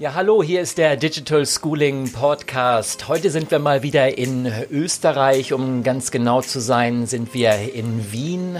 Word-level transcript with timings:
Ja, 0.00 0.14
hallo, 0.14 0.42
hier 0.42 0.62
ist 0.62 0.78
der 0.78 0.96
Digital 0.96 1.44
Schooling 1.44 2.10
Podcast. 2.10 3.06
Heute 3.06 3.28
sind 3.28 3.50
wir 3.50 3.58
mal 3.58 3.82
wieder 3.82 4.16
in 4.16 4.50
Österreich. 4.70 5.52
Um 5.52 5.82
ganz 5.82 6.10
genau 6.10 6.40
zu 6.40 6.58
sein, 6.58 7.04
sind 7.04 7.34
wir 7.34 7.74
in 7.74 8.10
Wien. 8.10 8.56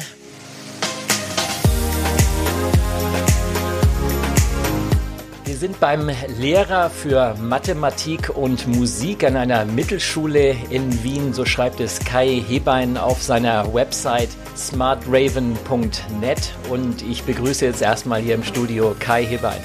Wir 5.46 5.56
sind 5.56 5.80
beim 5.80 6.10
Lehrer 6.38 6.90
für 6.90 7.34
Mathematik 7.36 8.36
und 8.36 8.68
Musik 8.68 9.24
an 9.24 9.36
einer 9.36 9.64
Mittelschule 9.64 10.54
in 10.68 11.02
Wien. 11.02 11.32
So 11.32 11.46
schreibt 11.46 11.80
es 11.80 12.00
Kai 12.00 12.44
Hebein 12.46 12.98
auf 12.98 13.22
seiner 13.22 13.72
Website 13.72 14.28
smartraven.net. 14.54 16.52
Und 16.68 17.00
ich 17.00 17.22
begrüße 17.22 17.64
jetzt 17.64 17.80
erstmal 17.80 18.20
hier 18.20 18.34
im 18.34 18.44
Studio 18.44 18.94
Kai 19.00 19.24
Hebein. 19.24 19.62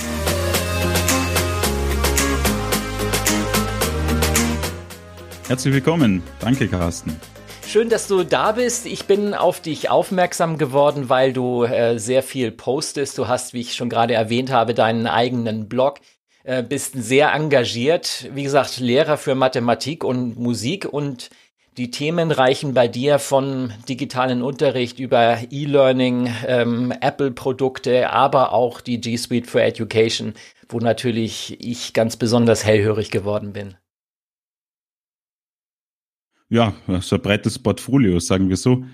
Herzlich 5.47 5.75
willkommen. 5.75 6.23
Danke, 6.39 6.67
Carsten. 6.67 7.15
Schön, 7.67 7.87
dass 7.89 8.07
du 8.07 8.23
da 8.23 8.53
bist. 8.53 8.87
Ich 8.87 9.05
bin 9.05 9.35
auf 9.35 9.59
dich 9.59 9.91
aufmerksam 9.91 10.57
geworden, 10.57 11.07
weil 11.07 11.33
du 11.33 11.65
äh, 11.65 11.99
sehr 11.99 12.23
viel 12.23 12.51
postest. 12.51 13.15
Du 13.19 13.27
hast, 13.27 13.53
wie 13.53 13.61
ich 13.61 13.75
schon 13.75 13.89
gerade 13.89 14.15
erwähnt 14.15 14.51
habe, 14.51 14.73
deinen 14.73 15.05
eigenen 15.05 15.69
Blog, 15.69 15.99
äh, 16.45 16.63
bist 16.63 16.93
sehr 16.95 17.31
engagiert. 17.31 18.27
Wie 18.33 18.41
gesagt, 18.41 18.79
Lehrer 18.79 19.17
für 19.17 19.35
Mathematik 19.35 20.03
und 20.03 20.35
Musik 20.39 20.85
und 20.91 21.29
die 21.77 21.91
Themen 21.91 22.31
reichen 22.31 22.73
bei 22.73 22.87
dir 22.87 23.19
von 23.19 23.71
digitalen 23.87 24.41
Unterricht 24.41 24.97
über 24.97 25.37
E-Learning, 25.51 26.33
ähm, 26.47 26.91
Apple-Produkte, 27.01 28.09
aber 28.09 28.51
auch 28.51 28.81
die 28.81 28.99
G 28.99 29.15
Suite 29.17 29.45
for 29.45 29.61
Education, 29.61 30.33
wo 30.69 30.79
natürlich 30.79 31.55
ich 31.59 31.93
ganz 31.93 32.17
besonders 32.17 32.65
hellhörig 32.65 33.11
geworden 33.11 33.53
bin 33.53 33.75
ja, 36.49 36.75
so 37.01 37.15
ein 37.15 37.21
breites 37.21 37.59
Portfolio, 37.59 38.19
sagen 38.19 38.49
wir 38.49 38.57
so. 38.57 38.85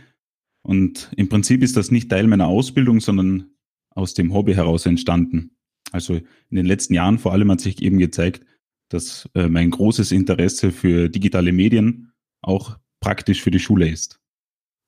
Und 0.64 1.12
im 1.16 1.30
Prinzip 1.30 1.64
ist 1.64 1.76
das 1.76 1.92
nicht 1.92 2.10
Teil 2.10 2.28
meiner 2.28 2.48
Ausbildung, 2.48 3.00
sondern 3.00 3.52
aus 3.96 4.14
dem 4.14 4.34
Hobby 4.34 4.54
heraus 4.54 4.86
entstanden. 4.86 5.58
Also 5.92 6.16
in 6.16 6.56
den 6.56 6.66
letzten 6.66 6.94
Jahren 6.94 7.20
vor 7.20 7.34
allem 7.34 7.52
hat 7.52 7.62
sich 7.62 7.82
eben 7.82 7.98
gezeigt, 7.98 8.46
dass 8.90 9.30
äh, 9.36 9.48
mein 9.48 9.72
großes 9.72 10.12
Interesse 10.12 10.72
für 10.72 11.10
digitale 11.10 11.52
Medien 11.52 12.14
auch 12.42 12.78
praktisch 13.00 13.42
für 13.42 13.52
die 13.52 13.60
Schule 13.60 13.90
ist. 13.90 14.20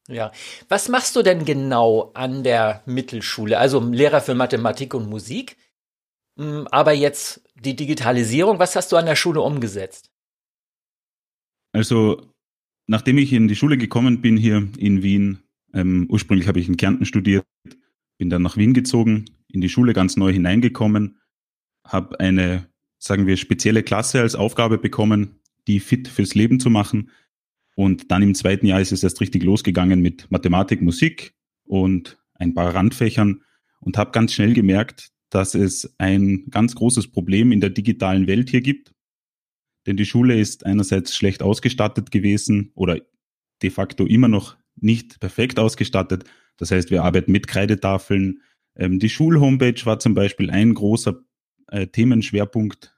Ja, 0.09 0.31
was 0.67 0.89
machst 0.89 1.16
du 1.16 1.22
denn 1.22 1.45
genau 1.45 2.11
an 2.14 2.44
der 2.44 2.84
Mittelschule? 2.86 3.58
Also 3.58 3.80
Lehrer 3.80 4.22
für 4.22 4.36
Mathematik 4.36 4.94
und 4.94 5.09
Musik, 5.09 5.58
hm, 6.38 6.67
aber 6.72 6.94
jetzt 6.94 7.41
die 7.56 7.75
Digitalisierung, 7.75 8.59
was 8.59 8.75
hast 8.75 8.91
du 8.91 8.97
an 8.97 9.06
der 9.06 9.16
Schule 9.16 9.41
umgesetzt? 9.41 10.11
Also 11.72 12.33
nachdem 12.88 13.17
ich 13.17 13.34
in 13.34 13.48
die 13.48 13.56
Schule 13.56 13.78
gekommen 13.78 14.22
bin 14.22 14.38
hier 14.38 14.67
in 14.78 15.03
Wien, 15.03 15.39
ähm, 15.73 16.08
ursprünglich 16.09 16.48
habe 16.48 16.59
ich 16.59 16.67
in 16.67 16.78
Kärnten 16.78 17.06
studiert, 17.06 17.45
bin 18.17 18.30
dann 18.30 18.42
nach 18.42 18.58
Wien 18.58 18.73
gezogen, 18.73 19.25
in 19.48 19.62
die 19.62 19.70
Schule 19.70 19.94
ganz 19.94 20.17
neu 20.17 20.31
hineingekommen, 20.31 21.20
habe 21.86 22.20
eine, 22.20 22.67
sagen 22.98 23.28
wir, 23.28 23.38
spezielle 23.38 23.84
Klasse 23.84 24.22
als 24.22 24.36
Aufgabe 24.36 24.78
bekommen, 24.78 25.40
die 25.67 25.80
fit 25.80 26.08
fürs 26.08 26.36
Leben 26.36 26.59
zu 26.59 26.70
machen. 26.70 27.09
Und 27.75 28.12
dann 28.12 28.22
im 28.22 28.36
zweiten 28.36 28.66
Jahr 28.66 28.81
ist 28.81 28.92
es 28.92 29.03
erst 29.03 29.22
richtig 29.22 29.44
losgegangen 29.44 30.02
mit 30.02 30.30
Mathematik, 30.30 30.81
Musik 30.81 31.34
und 31.66 32.18
ein 32.36 32.53
paar 32.53 32.75
Randfächern 32.75 33.42
und 33.80 33.97
habe 33.97 34.12
ganz 34.12 34.34
schnell 34.34 34.53
gemerkt, 34.53 35.09
dass 35.30 35.56
es 35.56 35.95
ein 35.97 36.45
ganz 36.52 36.75
großes 36.75 37.12
Problem 37.12 37.52
in 37.52 37.59
der 37.59 37.72
digitalen 37.72 38.28
Welt 38.28 38.50
hier 38.52 38.62
gibt 38.62 38.94
denn 39.86 39.98
die 39.98 40.06
Schule 40.06 40.40
ist 40.40 40.66
einerseits 40.66 41.16
schlecht 41.16 41.44
ausgestattet 41.44 42.12
gewesen 42.12 42.72
oder 42.76 43.00
de 43.62 43.70
facto 43.70 44.06
immer 44.06 44.28
noch 44.28 44.58
nicht 44.76 45.20
perfekt 45.20 45.60
ausgestattet. 45.60 46.26
Das 46.58 46.72
heißt, 46.72 46.92
wir 46.92 47.04
arbeiten 47.04 47.32
mit 47.32 47.48
Kreidetafeln. 47.48 48.42
Ähm, 48.76 49.00
die 49.00 49.10
Schulhomepage 49.10 49.86
war 49.86 50.00
zum 50.00 50.14
Beispiel 50.14 50.50
ein 50.50 50.74
großer 50.74 51.16
äh, 51.68 51.88
Themenschwerpunkt, 51.88 52.96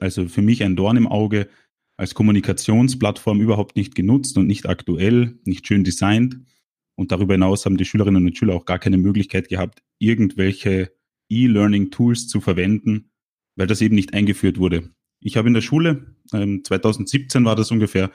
also 0.00 0.28
für 0.28 0.42
mich 0.42 0.62
ein 0.62 0.76
Dorn 0.76 0.96
im 0.96 1.06
Auge, 1.06 1.48
als 1.96 2.14
Kommunikationsplattform 2.14 3.40
überhaupt 3.40 3.76
nicht 3.76 3.94
genutzt 3.94 4.38
und 4.38 4.46
nicht 4.46 4.68
aktuell, 4.68 5.38
nicht 5.44 5.66
schön 5.66 5.84
designt. 5.84 6.38
Und 6.94 7.12
darüber 7.12 7.34
hinaus 7.34 7.64
haben 7.64 7.76
die 7.76 7.84
Schülerinnen 7.84 8.24
und 8.24 8.36
Schüler 8.36 8.54
auch 8.54 8.64
gar 8.64 8.78
keine 8.78 8.98
Möglichkeit 8.98 9.48
gehabt, 9.48 9.82
irgendwelche 9.98 10.92
E-Learning-Tools 11.28 12.28
zu 12.28 12.40
verwenden, 12.40 13.10
weil 13.56 13.66
das 13.66 13.80
eben 13.80 13.94
nicht 13.94 14.14
eingeführt 14.14 14.58
wurde. 14.58 14.90
Ich 15.20 15.36
habe 15.36 15.48
in 15.48 15.54
der 15.54 15.60
Schule, 15.60 16.14
ähm, 16.32 16.62
2017 16.64 17.44
war 17.44 17.56
das 17.56 17.70
ungefähr, 17.70 18.10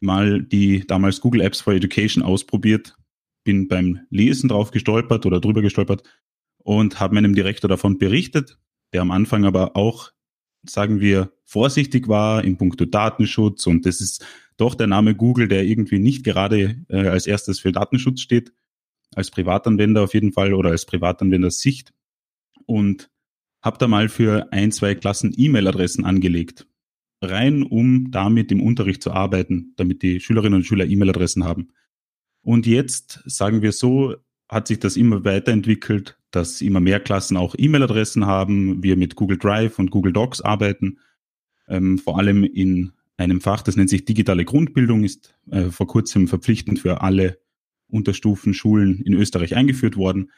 mal 0.00 0.42
die 0.42 0.86
damals 0.86 1.20
Google 1.20 1.42
Apps 1.42 1.60
for 1.60 1.74
Education 1.74 2.22
ausprobiert, 2.22 2.96
bin 3.44 3.68
beim 3.68 4.00
Lesen 4.10 4.48
drauf 4.48 4.70
gestolpert 4.70 5.26
oder 5.26 5.40
drüber 5.40 5.62
gestolpert 5.62 6.02
und 6.58 7.00
habe 7.00 7.14
meinem 7.14 7.34
Direktor 7.34 7.68
davon 7.68 7.98
berichtet, 7.98 8.58
der 8.92 9.02
am 9.02 9.10
Anfang 9.10 9.44
aber 9.44 9.76
auch, 9.76 10.10
sagen 10.64 11.00
wir, 11.00 11.32
vorsichtig 11.44 12.08
war 12.08 12.44
in 12.44 12.56
puncto 12.56 12.84
Datenschutz 12.84 13.66
und 13.66 13.84
das 13.84 14.00
ist 14.00 14.24
doch 14.56 14.74
der 14.74 14.86
Name 14.86 15.14
Google, 15.14 15.48
der 15.48 15.64
irgendwie 15.64 15.98
nicht 15.98 16.24
gerade 16.24 16.84
äh, 16.88 17.08
als 17.08 17.26
erstes 17.26 17.60
für 17.60 17.72
Datenschutz 17.72 18.20
steht, 18.20 18.52
als 19.14 19.30
Privatanwender 19.30 20.02
auf 20.02 20.14
jeden 20.14 20.32
Fall 20.32 20.54
oder 20.54 20.70
als 20.70 20.86
Privatanwender 20.86 21.50
Sicht. 21.50 21.92
Und 22.66 23.10
habe 23.62 23.78
da 23.78 23.88
mal 23.88 24.08
für 24.08 24.52
ein, 24.52 24.72
zwei 24.72 24.94
Klassen 24.94 25.32
E-Mail-Adressen 25.36 26.04
angelegt. 26.04 26.66
Rein, 27.22 27.62
um 27.62 28.10
damit 28.10 28.50
im 28.50 28.60
Unterricht 28.60 29.02
zu 29.02 29.12
arbeiten, 29.12 29.74
damit 29.76 30.02
die 30.02 30.18
Schülerinnen 30.18 30.58
und 30.58 30.64
Schüler 30.64 30.86
E-Mail-Adressen 30.86 31.44
haben. 31.44 31.68
Und 32.42 32.66
jetzt, 32.66 33.22
sagen 33.24 33.62
wir 33.62 33.70
so, 33.70 34.16
hat 34.48 34.66
sich 34.66 34.80
das 34.80 34.96
immer 34.96 35.24
weiterentwickelt, 35.24 36.18
dass 36.32 36.60
immer 36.60 36.80
mehr 36.80 36.98
Klassen 36.98 37.36
auch 37.36 37.54
E-Mail-Adressen 37.56 38.26
haben, 38.26 38.82
wir 38.82 38.96
mit 38.96 39.14
Google 39.14 39.38
Drive 39.38 39.78
und 39.78 39.90
Google 39.90 40.12
Docs 40.12 40.40
arbeiten, 40.40 40.98
ähm, 41.68 41.98
vor 41.98 42.18
allem 42.18 42.42
in 42.42 42.92
einem 43.16 43.40
Fach, 43.40 43.62
das 43.62 43.76
nennt 43.76 43.90
sich 43.90 44.04
digitale 44.04 44.44
Grundbildung, 44.44 45.04
ist 45.04 45.34
äh, 45.50 45.70
vor 45.70 45.86
kurzem 45.86 46.26
verpflichtend 46.26 46.80
für 46.80 47.02
alle 47.02 47.38
Unterstufenschulen 47.88 49.00
in 49.02 49.14
Österreich 49.14 49.54
eingeführt 49.54 49.96
worden. 49.96 50.30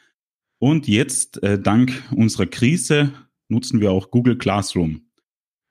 Und 0.65 0.87
jetzt, 0.87 1.43
äh, 1.43 1.61
dank 1.61 1.91
unserer 2.09 2.47
Krise, 2.47 3.11
nutzen 3.49 3.81
wir 3.81 3.91
auch 3.91 4.09
Google 4.09 4.35
Classroom. 4.35 5.01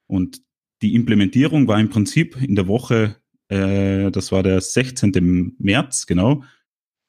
Und 0.07 0.41
die 0.83 0.95
Implementierung 0.95 1.67
war 1.67 1.81
im 1.81 1.89
Prinzip 1.89 2.41
in 2.41 2.55
der 2.55 2.69
Woche, 2.69 3.17
äh, 3.49 4.13
das 4.13 4.31
war 4.31 4.45
der 4.45 4.61
16. 4.61 5.57
März, 5.59 6.07
genau, 6.07 6.45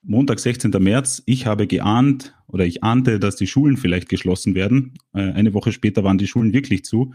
Montag, 0.02 0.40
16. 0.40 0.72
März. 0.80 1.22
Ich 1.28 1.46
habe 1.46 1.68
geahnt 1.68 2.36
oder 2.48 2.66
ich 2.66 2.82
ahnte, 2.84 3.20
dass 3.20 3.36
die 3.36 3.46
Schulen 3.46 3.78
vielleicht 3.78 4.10
geschlossen 4.10 4.56
werden. 4.56 4.96
Äh, 5.14 5.34
eine 5.34 5.54
Woche 5.54 5.72
später 5.72 6.04
waren 6.04 6.18
die 6.18 6.26
Schulen 6.26 6.54
wirklich 6.54 6.86
zu. 6.86 7.14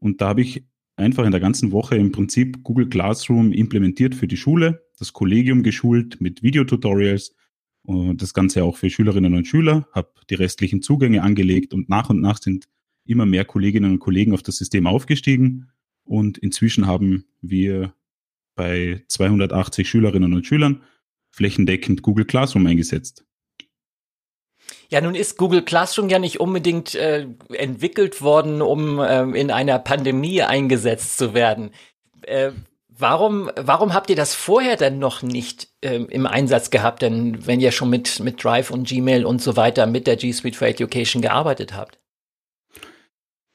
Und 0.00 0.20
da 0.20 0.30
habe 0.30 0.42
ich 0.42 0.66
einfach 0.96 1.24
in 1.24 1.30
der 1.30 1.40
ganzen 1.40 1.70
Woche 1.70 1.94
im 1.94 2.10
Prinzip 2.10 2.64
Google 2.64 2.88
Classroom 2.88 3.52
implementiert 3.52 4.16
für 4.16 4.26
die 4.26 4.38
Schule, 4.38 4.88
das 4.98 5.12
Kollegium 5.12 5.62
geschult 5.62 6.20
mit 6.20 6.42
Videotutorials, 6.42 7.36
und 7.84 8.22
das 8.22 8.34
Ganze 8.34 8.64
auch 8.64 8.76
für 8.76 8.90
Schülerinnen 8.90 9.34
und 9.34 9.46
Schüler, 9.46 9.86
habe 9.92 10.10
die 10.30 10.34
restlichen 10.34 10.82
Zugänge 10.82 11.22
angelegt 11.22 11.74
und 11.74 11.88
nach 11.88 12.10
und 12.10 12.20
nach 12.20 12.38
sind 12.40 12.66
immer 13.04 13.26
mehr 13.26 13.44
Kolleginnen 13.44 13.92
und 13.92 13.98
Kollegen 13.98 14.32
auf 14.32 14.42
das 14.42 14.56
System 14.56 14.86
aufgestiegen 14.86 15.70
und 16.04 16.38
inzwischen 16.38 16.86
haben 16.86 17.24
wir 17.42 17.94
bei 18.54 19.04
280 19.08 19.88
Schülerinnen 19.88 20.32
und 20.32 20.46
Schülern 20.46 20.82
flächendeckend 21.30 22.02
Google 22.02 22.24
Classroom 22.24 22.66
eingesetzt. 22.66 23.24
Ja, 24.88 25.00
nun 25.00 25.14
ist 25.14 25.36
Google 25.36 25.62
Classroom 25.62 26.08
ja 26.08 26.18
nicht 26.18 26.40
unbedingt 26.40 26.94
äh, 26.94 27.26
entwickelt 27.50 28.22
worden, 28.22 28.62
um 28.62 28.98
äh, 28.98 29.22
in 29.38 29.50
einer 29.50 29.78
Pandemie 29.78 30.42
eingesetzt 30.42 31.18
zu 31.18 31.34
werden. 31.34 31.70
Äh, 32.22 32.52
Warum, 32.96 33.50
warum 33.56 33.92
habt 33.92 34.08
ihr 34.10 34.16
das 34.16 34.34
vorher 34.34 34.76
denn 34.76 35.00
noch 35.00 35.22
nicht 35.22 35.68
ähm, 35.82 36.06
im 36.10 36.26
Einsatz 36.26 36.70
gehabt? 36.70 37.02
Denn 37.02 37.44
wenn 37.44 37.58
ihr 37.58 37.72
schon 37.72 37.90
mit, 37.90 38.20
mit 38.20 38.42
Drive 38.42 38.70
und 38.70 38.86
Gmail 38.86 39.24
und 39.24 39.42
so 39.42 39.56
weiter 39.56 39.86
mit 39.86 40.06
der 40.06 40.14
G 40.16 40.30
Suite 40.30 40.54
for 40.54 40.68
Education 40.68 41.20
gearbeitet 41.20 41.74
habt? 41.74 41.98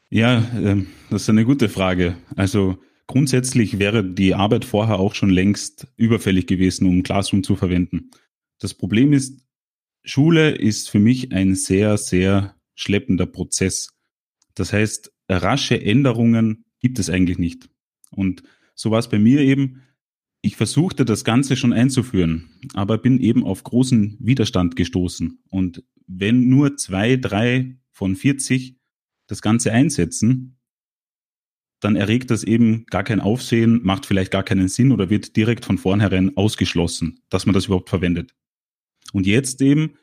Ja, 0.09 0.43
ähm, 0.55 0.87
das 1.09 1.21
ist 1.21 1.29
eine 1.29 1.45
gute 1.45 1.69
Frage. 1.69 2.17
Also 2.35 2.79
grundsätzlich 3.07 3.79
wäre 3.79 4.03
die 4.03 4.35
Arbeit 4.35 4.65
vorher 4.65 4.99
auch 4.99 5.15
schon 5.15 5.29
längst 5.29 5.87
überfällig 5.95 6.47
gewesen, 6.47 6.85
um 6.87 7.03
Classroom 7.03 7.43
zu 7.43 7.55
verwenden. 7.55 8.11
Das 8.59 8.73
Problem 8.73 9.13
ist, 9.13 9.41
Schule 10.03 10.51
ist 10.51 10.89
für 10.89 10.99
mich 10.99 11.31
ein 11.31 11.55
sehr, 11.55 11.97
sehr 11.97 12.55
schleppender 12.75 13.25
Prozess. 13.25 13.89
Das 14.55 14.73
heißt, 14.73 15.13
rasche 15.29 15.81
Änderungen 15.81 16.65
gibt 16.81 16.99
es 16.99 17.09
eigentlich 17.09 17.37
nicht. 17.37 17.69
Und 18.11 18.43
so 18.79 18.91
war 18.91 18.99
es 18.99 19.09
bei 19.09 19.19
mir 19.19 19.41
eben. 19.41 19.81
Ich 20.41 20.55
versuchte 20.55 21.03
das 21.03 21.25
Ganze 21.25 21.57
schon 21.57 21.73
einzuführen, 21.73 22.49
aber 22.73 22.97
bin 22.97 23.19
eben 23.19 23.43
auf 23.43 23.61
großen 23.63 24.15
Widerstand 24.21 24.77
gestoßen. 24.77 25.43
Und 25.49 25.83
wenn 26.07 26.47
nur 26.47 26.77
zwei, 26.77 27.17
drei 27.17 27.77
von 27.91 28.15
40 28.15 28.77
das 29.27 29.41
Ganze 29.41 29.73
einsetzen, 29.73 30.61
dann 31.81 31.97
erregt 31.97 32.31
das 32.31 32.45
eben 32.45 32.85
gar 32.85 33.03
kein 33.03 33.19
Aufsehen, 33.19 33.81
macht 33.83 34.05
vielleicht 34.05 34.31
gar 34.31 34.43
keinen 34.43 34.69
Sinn 34.69 34.93
oder 34.93 35.09
wird 35.09 35.35
direkt 35.35 35.65
von 35.65 35.77
vornherein 35.77 36.37
ausgeschlossen, 36.37 37.21
dass 37.29 37.45
man 37.45 37.53
das 37.53 37.65
überhaupt 37.65 37.89
verwendet. 37.89 38.33
Und 39.11 39.27
jetzt 39.27 39.61
eben, 39.61 39.95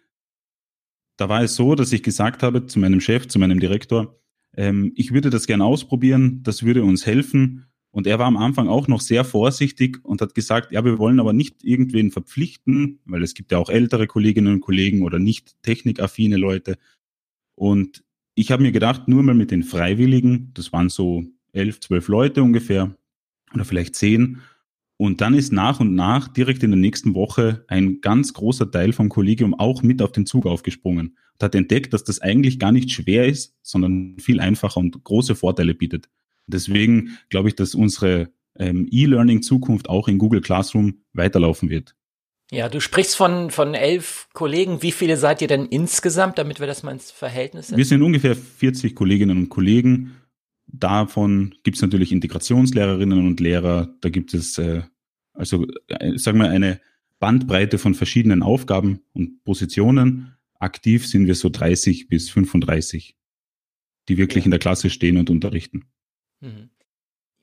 da 1.17 1.31
war 1.31 1.43
es 1.43 1.55
so, 1.55 1.75
dass 1.75 1.95
ich 1.95 2.03
gesagt 2.03 2.43
habe 2.43 2.67
zu 2.67 2.79
meinem 2.79 3.01
Chef, 3.01 3.27
zu 3.27 3.39
meinem 3.39 3.59
Direktor, 3.59 4.21
ähm, 4.55 4.93
ich 4.97 5.15
würde 5.15 5.31
das 5.31 5.47
gerne 5.47 5.65
ausprobieren, 5.65 6.43
das 6.43 6.63
würde 6.63 6.85
uns 6.85 7.07
helfen. 7.07 7.67
Und 7.97 8.07
er 8.07 8.19
war 8.19 8.27
am 8.27 8.37
Anfang 8.37 8.69
auch 8.69 8.89
noch 8.89 9.01
sehr 9.01 9.25
vorsichtig 9.25 10.05
und 10.05 10.21
hat 10.21 10.35
gesagt, 10.35 10.71
ja, 10.71 10.85
wir 10.85 10.99
wollen 10.99 11.19
aber 11.19 11.33
nicht 11.33 11.65
irgendwen 11.65 12.11
verpflichten, 12.11 13.01
weil 13.07 13.23
es 13.23 13.33
gibt 13.33 13.53
ja 13.53 13.57
auch 13.57 13.71
ältere 13.71 14.07
Kolleginnen 14.07 14.53
und 14.53 14.61
Kollegen 14.61 15.01
oder 15.01 15.19
nicht 15.19 15.55
technikaffine 15.63 16.37
Leute. 16.37 16.77
Und 17.55 18.05
ich 18.35 18.53
habe 18.53 18.63
mir 18.63 18.73
gedacht, 18.73 19.09
nur 19.09 19.23
mal 19.23 19.35
mit 19.35 19.51
den 19.51 19.63
Freiwilligen, 19.63 20.51
das 20.53 20.75
waren 20.75 20.91
so 20.91 21.25
elf, 21.55 21.81
zwölf 21.81 22.09
Leute 22.09 22.43
ungefähr 22.43 22.95
oder 23.55 23.65
vielleicht 23.65 23.95
zehn. 23.95 24.43
Und 24.99 25.23
dann 25.23 25.33
ist 25.33 25.51
nach 25.51 25.81
und 25.81 25.95
nach 25.95 26.29
direkt 26.29 26.63
in 26.63 26.73
der 26.73 26.79
nächsten 26.79 27.15
Woche 27.15 27.65
ein 27.67 28.03
ganz 28.03 28.35
großer 28.35 28.71
Teil 28.71 28.93
vom 28.93 29.09
Kollegium 29.09 29.55
auch 29.55 29.83
mit 29.83 30.03
auf 30.03 30.13
den 30.13 30.27
Zug 30.27 30.45
aufgesprungen 30.45 31.17
und 31.33 31.43
hat 31.43 31.55
entdeckt, 31.55 31.95
dass 31.95 32.05
das 32.05 32.21
eigentlich 32.21 32.59
gar 32.59 32.73
nicht 32.73 32.91
schwer 32.91 33.27
ist, 33.27 33.57
sondern 33.63 34.19
viel 34.19 34.39
einfacher 34.39 34.81
und 34.81 35.03
große 35.03 35.35
Vorteile 35.35 35.73
bietet. 35.73 36.11
Deswegen 36.47 37.19
glaube 37.29 37.49
ich, 37.49 37.57
dass 37.57 37.75
unsere 37.75 38.31
ähm, 38.59 38.89
E-Learning-Zukunft 38.91 39.89
auch 39.89 40.09
in 40.09 40.19
Google 40.19 40.41
Classroom 40.41 41.03
weiterlaufen 41.13 41.71
wird. 41.71 41.95
Ja, 42.53 42.69
du 42.69 42.81
sprichst 42.81 43.17
von, 43.17 43.51
von 43.51 43.75
elf 43.75 44.29
Kollegen. 44.33 44.83
Wie 44.83 44.93
viele 44.93 45.17
seid 45.17 45.43
ihr 45.43 45.49
denn 45.49 45.67
insgesamt, 45.67 46.39
damit 46.39 46.61
wir 46.61 46.69
das 46.69 46.85
mal 46.85 46.93
ins 46.93 47.11
Verhältnis 47.11 47.67
setzen? 47.67 47.79
Wir 47.79 47.85
sind 47.85 48.03
ungefähr 48.03 48.37
40 48.37 48.95
Kolleginnen 48.95 49.37
und 49.37 49.49
Kollegen. 49.49 50.17
Davon 50.69 51.55
gibt 51.65 51.77
es 51.77 51.83
natürlich 51.83 52.13
Integrationslehrerinnen 52.13 53.27
und 53.27 53.41
Lehrer. 53.41 53.95
Da 54.01 54.11
gibt 54.11 54.33
es 54.33 54.59
äh, 54.59 54.83
also, 55.37 55.67
äh, 55.89 56.17
sagen 56.19 56.39
wir, 56.39 56.51
eine 56.51 56.81
Bandbreite 57.19 57.79
von 57.79 57.95
verschiedenen 57.95 58.43
Aufgaben 58.43 59.01
und 59.13 59.45
Positionen. 59.45 60.37
Aktiv 60.59 61.07
sind 61.07 61.27
wir 61.27 61.35
so 61.35 61.49
30 61.49 62.09
bis 62.09 62.31
35, 62.31 63.17
die 64.09 64.17
wirklich 64.17 64.45
ja. 64.45 64.47
in 64.47 64.51
der 64.51 64.61
Klasse 64.61 64.91
stehen 64.91 65.17
und 65.19 65.31
unterrichten. 65.31 65.85
Mhm. 66.41 66.71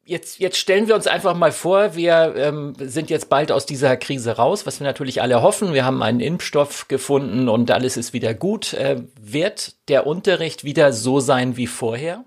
Jetzt, 0.05 0.39
jetzt 0.39 0.57
stellen 0.57 0.89
wir 0.89 0.95
uns 0.95 1.07
einfach 1.07 1.33
mal 1.33 1.53
vor, 1.53 1.95
wir 1.95 2.33
ähm, 2.35 2.73
sind 2.77 3.09
jetzt 3.09 3.29
bald 3.29 3.53
aus 3.53 3.65
dieser 3.65 3.95
Krise 3.95 4.33
raus, 4.33 4.65
was 4.65 4.81
wir 4.81 4.85
natürlich 4.85 5.21
alle 5.21 5.41
hoffen. 5.41 5.73
Wir 5.73 5.85
haben 5.85 6.03
einen 6.03 6.19
Impfstoff 6.19 6.89
gefunden 6.89 7.47
und 7.47 7.71
alles 7.71 7.95
ist 7.95 8.11
wieder 8.11 8.33
gut. 8.33 8.73
Äh, 8.73 9.03
wird 9.21 9.75
der 9.87 10.05
Unterricht 10.05 10.65
wieder 10.65 10.91
so 10.91 11.21
sein 11.21 11.55
wie 11.55 11.67
vorher? 11.67 12.25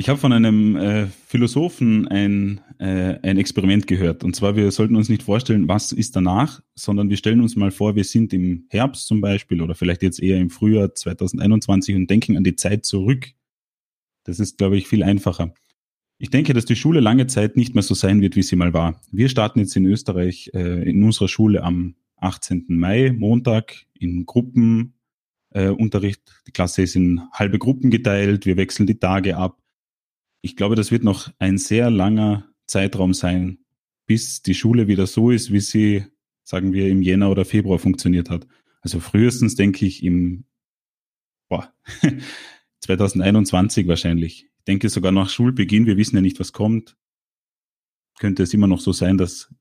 Ich 0.00 0.08
habe 0.08 0.20
von 0.20 0.32
einem 0.32 0.76
äh, 0.76 1.06
Philosophen 1.26 2.06
ein, 2.06 2.60
äh, 2.78 3.18
ein 3.20 3.36
Experiment 3.36 3.88
gehört. 3.88 4.22
Und 4.22 4.36
zwar, 4.36 4.54
wir 4.54 4.70
sollten 4.70 4.94
uns 4.94 5.08
nicht 5.08 5.24
vorstellen, 5.24 5.66
was 5.66 5.90
ist 5.90 6.14
danach, 6.14 6.62
sondern 6.76 7.10
wir 7.10 7.16
stellen 7.16 7.40
uns 7.40 7.56
mal 7.56 7.72
vor, 7.72 7.96
wir 7.96 8.04
sind 8.04 8.32
im 8.32 8.66
Herbst 8.68 9.08
zum 9.08 9.20
Beispiel 9.20 9.60
oder 9.60 9.74
vielleicht 9.74 10.04
jetzt 10.04 10.22
eher 10.22 10.38
im 10.38 10.50
Frühjahr 10.50 10.94
2021 10.94 11.96
und 11.96 12.08
denken 12.08 12.36
an 12.36 12.44
die 12.44 12.54
Zeit 12.54 12.84
zurück. 12.84 13.32
Das 14.28 14.40
ist, 14.40 14.58
glaube 14.58 14.76
ich, 14.76 14.86
viel 14.86 15.02
einfacher. 15.02 15.54
Ich 16.18 16.30
denke, 16.30 16.52
dass 16.52 16.64
die 16.64 16.76
Schule 16.76 17.00
lange 17.00 17.26
Zeit 17.26 17.56
nicht 17.56 17.74
mehr 17.74 17.82
so 17.82 17.94
sein 17.94 18.20
wird, 18.20 18.36
wie 18.36 18.42
sie 18.42 18.56
mal 18.56 18.74
war. 18.74 19.00
Wir 19.12 19.28
starten 19.28 19.60
jetzt 19.60 19.76
in 19.76 19.86
Österreich 19.86 20.50
äh, 20.54 20.88
in 20.88 21.02
unserer 21.02 21.28
Schule 21.28 21.62
am 21.62 21.94
18. 22.16 22.66
Mai, 22.68 23.12
Montag, 23.16 23.86
in 23.94 24.26
Gruppenunterricht. 24.26 26.20
Äh, 26.20 26.42
die 26.46 26.52
Klasse 26.52 26.82
ist 26.82 26.96
in 26.96 27.22
halbe 27.32 27.58
Gruppen 27.58 27.90
geteilt. 27.90 28.46
Wir 28.46 28.56
wechseln 28.56 28.86
die 28.86 28.98
Tage 28.98 29.36
ab 29.36 29.62
ich 30.40 30.56
glaube, 30.56 30.76
das 30.76 30.90
wird 30.90 31.04
noch 31.04 31.30
ein 31.38 31.58
sehr 31.58 31.90
langer 31.90 32.48
Zeitraum 32.66 33.14
sein, 33.14 33.58
bis 34.06 34.42
die 34.42 34.54
Schule 34.54 34.88
wieder 34.88 35.06
so 35.06 35.30
ist, 35.30 35.52
wie 35.52 35.60
sie, 35.60 36.04
sagen 36.44 36.72
wir, 36.72 36.88
im 36.88 37.02
Jänner 37.02 37.30
oder 37.30 37.44
Februar 37.44 37.78
funktioniert 37.78 38.30
hat. 38.30 38.46
Also 38.80 39.00
frühestens 39.00 39.56
denke 39.56 39.84
ich 39.86 40.02
im 40.02 40.44
boah, 41.48 41.72
2021 42.80 43.86
wahrscheinlich. 43.88 44.46
Ich 44.58 44.64
denke 44.66 44.88
sogar 44.88 45.12
nach 45.12 45.30
Schulbeginn, 45.30 45.86
wir 45.86 45.96
wissen 45.96 46.16
ja 46.16 46.22
nicht, 46.22 46.40
was 46.40 46.52
kommt, 46.52 46.96
könnte 48.18 48.42
es 48.42 48.54
immer 48.54 48.66
noch 48.66 48.80
so 48.80 48.92
sein, 48.92 49.18
dass 49.18 49.52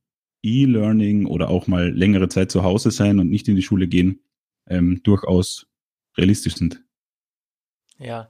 E-Learning 0.43 1.25
oder 1.25 1.49
auch 1.49 1.67
mal 1.67 1.89
längere 1.91 2.29
Zeit 2.29 2.51
zu 2.51 2.63
Hause 2.63 2.91
sein 2.91 3.19
und 3.19 3.29
nicht 3.29 3.47
in 3.47 3.55
die 3.55 3.63
Schule 3.63 3.87
gehen, 3.87 4.21
ähm, 4.67 5.01
durchaus 5.03 5.67
realistisch 6.17 6.55
sind. 6.55 6.83
Ja, 7.99 8.29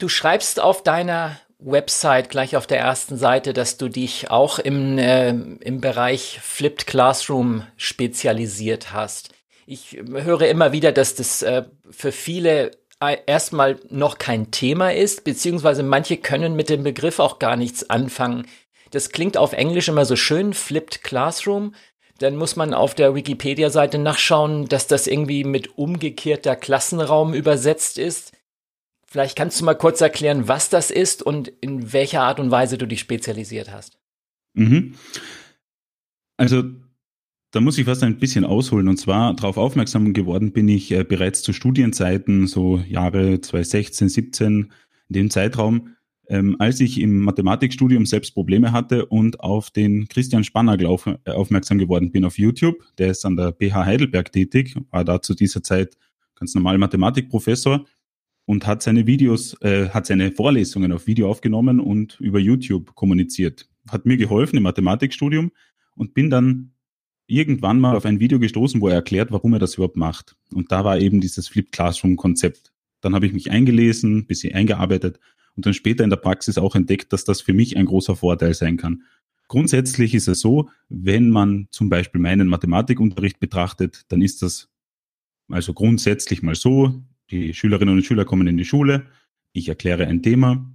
Du 0.00 0.08
schreibst 0.08 0.60
auf 0.60 0.82
deiner 0.82 1.38
Website 1.58 2.30
gleich 2.30 2.56
auf 2.56 2.66
der 2.66 2.78
ersten 2.78 3.18
Seite, 3.18 3.52
dass 3.52 3.76
du 3.76 3.90
dich 3.90 4.30
auch 4.30 4.58
im, 4.58 4.96
äh, 4.96 5.28
im 5.28 5.82
Bereich 5.82 6.40
Flipped 6.42 6.86
Classroom 6.86 7.66
spezialisiert 7.76 8.94
hast. 8.94 9.34
Ich 9.66 10.00
höre 10.10 10.48
immer 10.48 10.72
wieder, 10.72 10.90
dass 10.90 11.16
das 11.16 11.42
äh, 11.42 11.64
für 11.90 12.12
viele 12.12 12.70
erstmal 13.26 13.80
noch 13.88 14.18
kein 14.18 14.50
Thema 14.50 14.92
ist, 14.92 15.24
beziehungsweise 15.24 15.82
manche 15.82 16.18
können 16.18 16.54
mit 16.54 16.68
dem 16.68 16.82
Begriff 16.82 17.18
auch 17.18 17.38
gar 17.38 17.56
nichts 17.56 17.88
anfangen. 17.88 18.46
Das 18.90 19.10
klingt 19.10 19.36
auf 19.36 19.52
Englisch 19.52 19.88
immer 19.88 20.04
so 20.04 20.16
schön, 20.16 20.52
Flipped 20.52 21.02
Classroom. 21.02 21.74
Dann 22.18 22.36
muss 22.36 22.56
man 22.56 22.74
auf 22.74 22.94
der 22.94 23.14
Wikipedia-Seite 23.14 23.96
nachschauen, 23.98 24.68
dass 24.68 24.86
das 24.86 25.06
irgendwie 25.06 25.44
mit 25.44 25.78
umgekehrter 25.78 26.56
Klassenraum 26.56 27.32
übersetzt 27.32 27.96
ist. 27.96 28.32
Vielleicht 29.06 29.36
kannst 29.36 29.60
du 29.60 29.64
mal 29.64 29.74
kurz 29.74 30.00
erklären, 30.00 30.46
was 30.46 30.68
das 30.68 30.90
ist 30.90 31.22
und 31.22 31.48
in 31.48 31.92
welcher 31.92 32.22
Art 32.22 32.38
und 32.38 32.50
Weise 32.50 32.76
du 32.76 32.86
dich 32.86 33.00
spezialisiert 33.00 33.72
hast. 33.72 33.98
Mhm. 34.52 34.96
Also 36.36 36.64
da 37.50 37.60
muss 37.60 37.78
ich 37.78 37.84
fast 37.84 38.02
ein 38.02 38.18
bisschen 38.18 38.44
ausholen. 38.44 38.88
Und 38.88 38.96
zwar 38.96 39.34
darauf 39.34 39.56
aufmerksam 39.56 40.12
geworden 40.12 40.52
bin 40.52 40.68
ich 40.68 40.90
äh, 40.92 41.04
bereits 41.04 41.42
zu 41.42 41.52
Studienzeiten, 41.52 42.46
so 42.46 42.78
Jahre 42.78 43.40
2016, 43.40 44.08
17, 44.08 44.72
in 45.08 45.14
dem 45.14 45.30
Zeitraum, 45.30 45.88
ähm, 46.28 46.56
als 46.60 46.80
ich 46.80 47.00
im 47.00 47.20
Mathematikstudium 47.20 48.06
selbst 48.06 48.34
Probleme 48.34 48.70
hatte 48.70 49.06
und 49.06 49.40
auf 49.40 49.70
den 49.70 50.06
Christian 50.08 50.44
Spannagel 50.44 50.86
auf, 50.86 51.06
äh, 51.06 51.30
aufmerksam 51.30 51.78
geworden 51.78 52.12
bin 52.12 52.24
auf 52.24 52.38
YouTube. 52.38 52.76
Der 52.98 53.10
ist 53.10 53.24
an 53.24 53.36
der 53.36 53.50
BH 53.50 53.84
Heidelberg 53.84 54.30
tätig, 54.30 54.76
war 54.90 55.04
da 55.04 55.20
zu 55.20 55.34
dieser 55.34 55.62
Zeit 55.62 55.96
ganz 56.36 56.54
normal 56.54 56.78
Mathematikprofessor 56.78 57.84
und 58.46 58.66
hat 58.66 58.82
seine 58.82 59.06
Videos, 59.06 59.60
äh, 59.62 59.88
hat 59.88 60.06
seine 60.06 60.30
Vorlesungen 60.30 60.92
auf 60.92 61.08
Video 61.08 61.28
aufgenommen 61.28 61.80
und 61.80 62.20
über 62.20 62.38
YouTube 62.38 62.94
kommuniziert. 62.94 63.68
Hat 63.90 64.06
mir 64.06 64.16
geholfen 64.16 64.56
im 64.56 64.62
Mathematikstudium 64.62 65.50
und 65.96 66.14
bin 66.14 66.30
dann 66.30 66.70
irgendwann 67.30 67.80
mal 67.80 67.96
auf 67.96 68.04
ein 68.04 68.20
Video 68.20 68.38
gestoßen, 68.38 68.80
wo 68.80 68.88
er 68.88 68.94
erklärt, 68.94 69.30
warum 69.30 69.52
er 69.52 69.58
das 69.58 69.74
überhaupt 69.74 69.96
macht. 69.96 70.36
Und 70.52 70.72
da 70.72 70.84
war 70.84 70.98
eben 70.98 71.20
dieses 71.20 71.48
Flip 71.48 71.70
Classroom 71.70 72.16
Konzept. 72.16 72.72
Dann 73.00 73.14
habe 73.14 73.26
ich 73.26 73.32
mich 73.32 73.50
eingelesen, 73.50 74.26
bisschen 74.26 74.54
eingearbeitet 74.54 75.20
und 75.56 75.66
dann 75.66 75.74
später 75.74 76.04
in 76.04 76.10
der 76.10 76.16
Praxis 76.16 76.58
auch 76.58 76.74
entdeckt, 76.74 77.12
dass 77.12 77.24
das 77.24 77.40
für 77.40 77.52
mich 77.52 77.76
ein 77.76 77.86
großer 77.86 78.16
Vorteil 78.16 78.54
sein 78.54 78.76
kann. 78.76 79.02
Grundsätzlich 79.48 80.14
ist 80.14 80.28
es 80.28 80.40
so, 80.40 80.70
wenn 80.88 81.30
man 81.30 81.68
zum 81.70 81.88
Beispiel 81.88 82.20
meinen 82.20 82.48
Mathematikunterricht 82.48 83.40
betrachtet, 83.40 84.04
dann 84.08 84.22
ist 84.22 84.42
das 84.42 84.68
also 85.48 85.74
grundsätzlich 85.74 86.42
mal 86.42 86.54
so, 86.54 87.02
die 87.30 87.54
Schülerinnen 87.54 87.96
und 87.96 88.04
Schüler 88.04 88.24
kommen 88.24 88.46
in 88.46 88.56
die 88.56 88.64
Schule, 88.64 89.06
ich 89.52 89.68
erkläre 89.68 90.06
ein 90.06 90.22
Thema, 90.22 90.72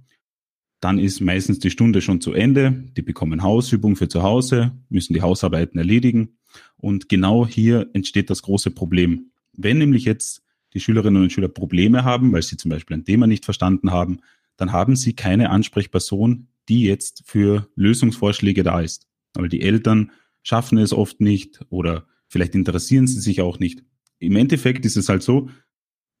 dann 0.80 0.98
ist 0.98 1.20
meistens 1.20 1.58
die 1.58 1.70
Stunde 1.70 2.00
schon 2.00 2.20
zu 2.20 2.32
Ende, 2.32 2.84
die 2.96 3.02
bekommen 3.02 3.42
Hausübung 3.42 3.96
für 3.96 4.08
zu 4.08 4.22
Hause, 4.22 4.72
müssen 4.88 5.14
die 5.14 5.22
Hausarbeiten 5.22 5.78
erledigen 5.78 6.36
und 6.76 7.08
genau 7.08 7.46
hier 7.46 7.88
entsteht 7.92 8.30
das 8.30 8.42
große 8.42 8.70
Problem. 8.70 9.30
Wenn 9.52 9.78
nämlich 9.78 10.04
jetzt 10.04 10.42
die 10.74 10.80
Schülerinnen 10.80 11.22
und 11.22 11.32
Schüler 11.32 11.48
Probleme 11.48 12.04
haben, 12.04 12.32
weil 12.32 12.42
sie 12.42 12.56
zum 12.56 12.70
Beispiel 12.70 12.96
ein 12.96 13.04
Thema 13.04 13.26
nicht 13.26 13.44
verstanden 13.44 13.90
haben, 13.90 14.18
dann 14.56 14.72
haben 14.72 14.96
sie 14.96 15.14
keine 15.14 15.50
Ansprechperson, 15.50 16.48
die 16.68 16.82
jetzt 16.82 17.22
für 17.26 17.68
Lösungsvorschläge 17.76 18.62
da 18.62 18.80
ist. 18.80 19.06
Weil 19.34 19.48
die 19.48 19.62
Eltern 19.62 20.10
schaffen 20.42 20.78
es 20.78 20.92
oft 20.92 21.20
nicht 21.20 21.60
oder 21.70 22.06
vielleicht 22.28 22.54
interessieren 22.54 23.06
sie 23.06 23.20
sich 23.20 23.40
auch 23.40 23.58
nicht. 23.58 23.82
Im 24.18 24.36
Endeffekt 24.36 24.84
ist 24.84 24.96
es 24.96 25.08
halt 25.08 25.22
so, 25.22 25.48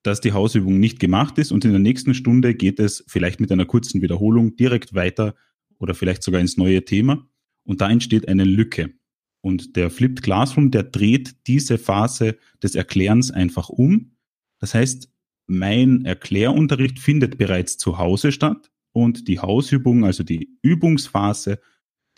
dass 0.02 0.20
die 0.20 0.32
Hausübung 0.32 0.78
nicht 0.78 1.00
gemacht 1.00 1.38
ist 1.38 1.52
und 1.52 1.64
in 1.64 1.72
der 1.72 1.80
nächsten 1.80 2.14
Stunde 2.14 2.54
geht 2.54 2.78
es 2.78 3.04
vielleicht 3.08 3.40
mit 3.40 3.50
einer 3.50 3.64
kurzen 3.64 4.02
Wiederholung 4.02 4.56
direkt 4.56 4.94
weiter 4.94 5.34
oder 5.78 5.94
vielleicht 5.94 6.22
sogar 6.22 6.40
ins 6.40 6.56
neue 6.56 6.84
Thema 6.84 7.26
und 7.64 7.80
da 7.80 7.90
entsteht 7.90 8.28
eine 8.28 8.44
Lücke. 8.44 8.94
Und 9.40 9.76
der 9.76 9.90
Flipped 9.90 10.22
Classroom, 10.22 10.70
der 10.70 10.84
dreht 10.84 11.46
diese 11.46 11.78
Phase 11.78 12.36
des 12.62 12.74
Erklärens 12.74 13.30
einfach 13.30 13.68
um. 13.68 14.16
Das 14.58 14.74
heißt, 14.74 15.08
mein 15.46 16.04
Erklärunterricht 16.04 16.98
findet 16.98 17.38
bereits 17.38 17.76
zu 17.78 17.98
Hause 17.98 18.32
statt 18.32 18.70
und 18.92 19.28
die 19.28 19.38
Hausübung, 19.38 20.04
also 20.04 20.24
die 20.24 20.58
Übungsphase, 20.62 21.60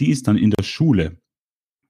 die 0.00 0.10
ist 0.10 0.28
dann 0.28 0.38
in 0.38 0.50
der 0.50 0.64
Schule. 0.64 1.20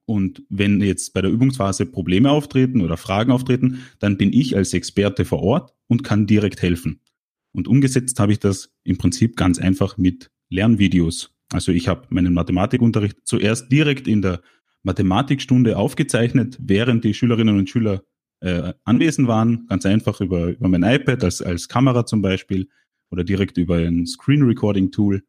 Und 0.05 0.43
wenn 0.49 0.81
jetzt 0.81 1.13
bei 1.13 1.21
der 1.21 1.31
Übungsphase 1.31 1.85
Probleme 1.85 2.31
auftreten 2.31 2.81
oder 2.81 2.97
Fragen 2.97 3.31
auftreten, 3.31 3.83
dann 3.99 4.17
bin 4.17 4.33
ich 4.33 4.57
als 4.57 4.73
Experte 4.73 5.23
vor 5.23 5.43
Ort 5.43 5.75
und 5.89 6.03
kann 6.03 6.25
direkt 6.25 6.61
helfen. 6.61 7.01
Und 7.51 7.67
umgesetzt 7.67 8.19
habe 8.19 8.31
ich 8.31 8.39
das 8.39 8.71
im 8.83 8.97
Prinzip 8.97 9.35
ganz 9.35 9.59
einfach 9.59 9.97
mit 9.97 10.31
Lernvideos. 10.49 11.33
Also 11.51 11.71
ich 11.71 11.87
habe 11.87 12.07
meinen 12.09 12.33
Mathematikunterricht 12.33 13.17
zuerst 13.23 13.71
direkt 13.71 14.07
in 14.07 14.21
der 14.21 14.41
Mathematikstunde 14.83 15.77
aufgezeichnet, 15.77 16.57
während 16.61 17.03
die 17.03 17.13
Schülerinnen 17.13 17.57
und 17.57 17.69
Schüler 17.69 18.03
äh, 18.41 18.73
anwesend 18.85 19.27
waren, 19.27 19.65
ganz 19.67 19.85
einfach 19.85 20.21
über, 20.21 20.49
über 20.49 20.69
mein 20.69 20.83
iPad 20.83 21.23
als, 21.23 21.41
als 21.41 21.67
Kamera 21.67 22.05
zum 22.05 22.21
Beispiel 22.21 22.69
oder 23.09 23.23
direkt 23.23 23.57
über 23.57 23.77
ein 23.77 24.05
Screen 24.05 24.43
Recording 24.43 24.91
Tool 24.91 25.23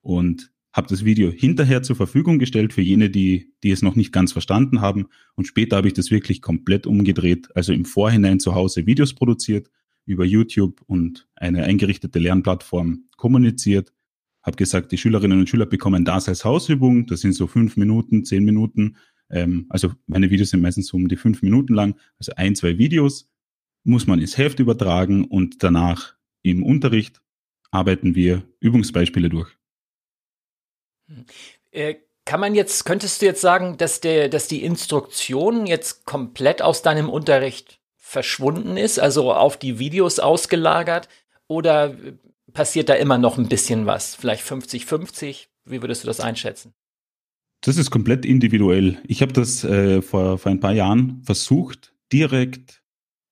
und 0.00 0.50
habe 0.72 0.88
das 0.88 1.04
Video 1.04 1.30
hinterher 1.30 1.82
zur 1.82 1.96
Verfügung 1.96 2.38
gestellt 2.38 2.72
für 2.72 2.80
jene, 2.80 3.10
die, 3.10 3.52
die 3.62 3.70
es 3.70 3.82
noch 3.82 3.94
nicht 3.94 4.10
ganz 4.10 4.32
verstanden 4.32 4.80
haben. 4.80 5.08
Und 5.34 5.46
später 5.46 5.76
habe 5.76 5.88
ich 5.88 5.94
das 5.94 6.10
wirklich 6.10 6.40
komplett 6.40 6.86
umgedreht, 6.86 7.54
also 7.54 7.74
im 7.74 7.84
Vorhinein 7.84 8.40
zu 8.40 8.54
Hause 8.54 8.86
Videos 8.86 9.12
produziert, 9.12 9.68
über 10.04 10.24
YouTube 10.24 10.82
und 10.86 11.28
eine 11.36 11.64
eingerichtete 11.64 12.18
Lernplattform 12.18 13.04
kommuniziert, 13.16 13.92
habe 14.42 14.56
gesagt, 14.56 14.92
die 14.92 14.98
Schülerinnen 14.98 15.38
und 15.38 15.48
Schüler 15.48 15.66
bekommen 15.66 16.04
das 16.04 16.28
als 16.28 16.44
Hausübung, 16.44 17.06
das 17.06 17.20
sind 17.20 17.32
so 17.32 17.46
fünf 17.46 17.76
Minuten, 17.76 18.24
zehn 18.24 18.44
Minuten, 18.44 18.96
ähm, 19.30 19.66
also 19.68 19.92
meine 20.06 20.30
Videos 20.30 20.50
sind 20.50 20.60
meistens 20.60 20.88
so 20.88 20.96
um 20.96 21.08
die 21.08 21.16
fünf 21.16 21.42
Minuten 21.42 21.74
lang, 21.74 21.96
also 22.18 22.32
ein, 22.36 22.56
zwei 22.56 22.78
Videos 22.78 23.30
muss 23.84 24.06
man 24.06 24.20
ins 24.20 24.38
Heft 24.38 24.60
übertragen 24.60 25.24
und 25.24 25.62
danach 25.62 26.14
im 26.42 26.62
Unterricht 26.62 27.22
arbeiten 27.70 28.14
wir 28.14 28.42
Übungsbeispiele 28.60 29.28
durch. 29.28 29.56
Äh, 31.70 31.96
kann 32.24 32.40
man 32.40 32.54
jetzt, 32.54 32.84
könntest 32.84 33.20
du 33.20 33.26
jetzt 33.26 33.40
sagen, 33.40 33.76
dass, 33.78 34.00
der, 34.00 34.28
dass 34.28 34.46
die 34.46 34.62
Instruktion 34.62 35.66
jetzt 35.66 36.04
komplett 36.04 36.62
aus 36.62 36.82
deinem 36.82 37.08
Unterricht 37.08 37.80
verschwunden 38.12 38.76
ist, 38.76 39.00
also 39.00 39.32
auf 39.32 39.56
die 39.56 39.78
Videos 39.78 40.18
ausgelagert? 40.18 41.08
Oder 41.48 41.96
passiert 42.52 42.88
da 42.88 42.94
immer 42.94 43.18
noch 43.18 43.38
ein 43.38 43.48
bisschen 43.48 43.86
was? 43.86 44.14
Vielleicht 44.14 44.44
50-50? 44.44 45.46
Wie 45.64 45.80
würdest 45.80 46.02
du 46.02 46.06
das 46.06 46.20
einschätzen? 46.20 46.74
Das 47.62 47.78
ist 47.78 47.90
komplett 47.90 48.26
individuell. 48.26 48.98
Ich 49.06 49.22
habe 49.22 49.32
das 49.32 49.64
äh, 49.64 50.02
vor, 50.02 50.36
vor 50.36 50.52
ein 50.52 50.60
paar 50.60 50.72
Jahren 50.72 51.22
versucht, 51.24 51.94
direkt 52.12 52.82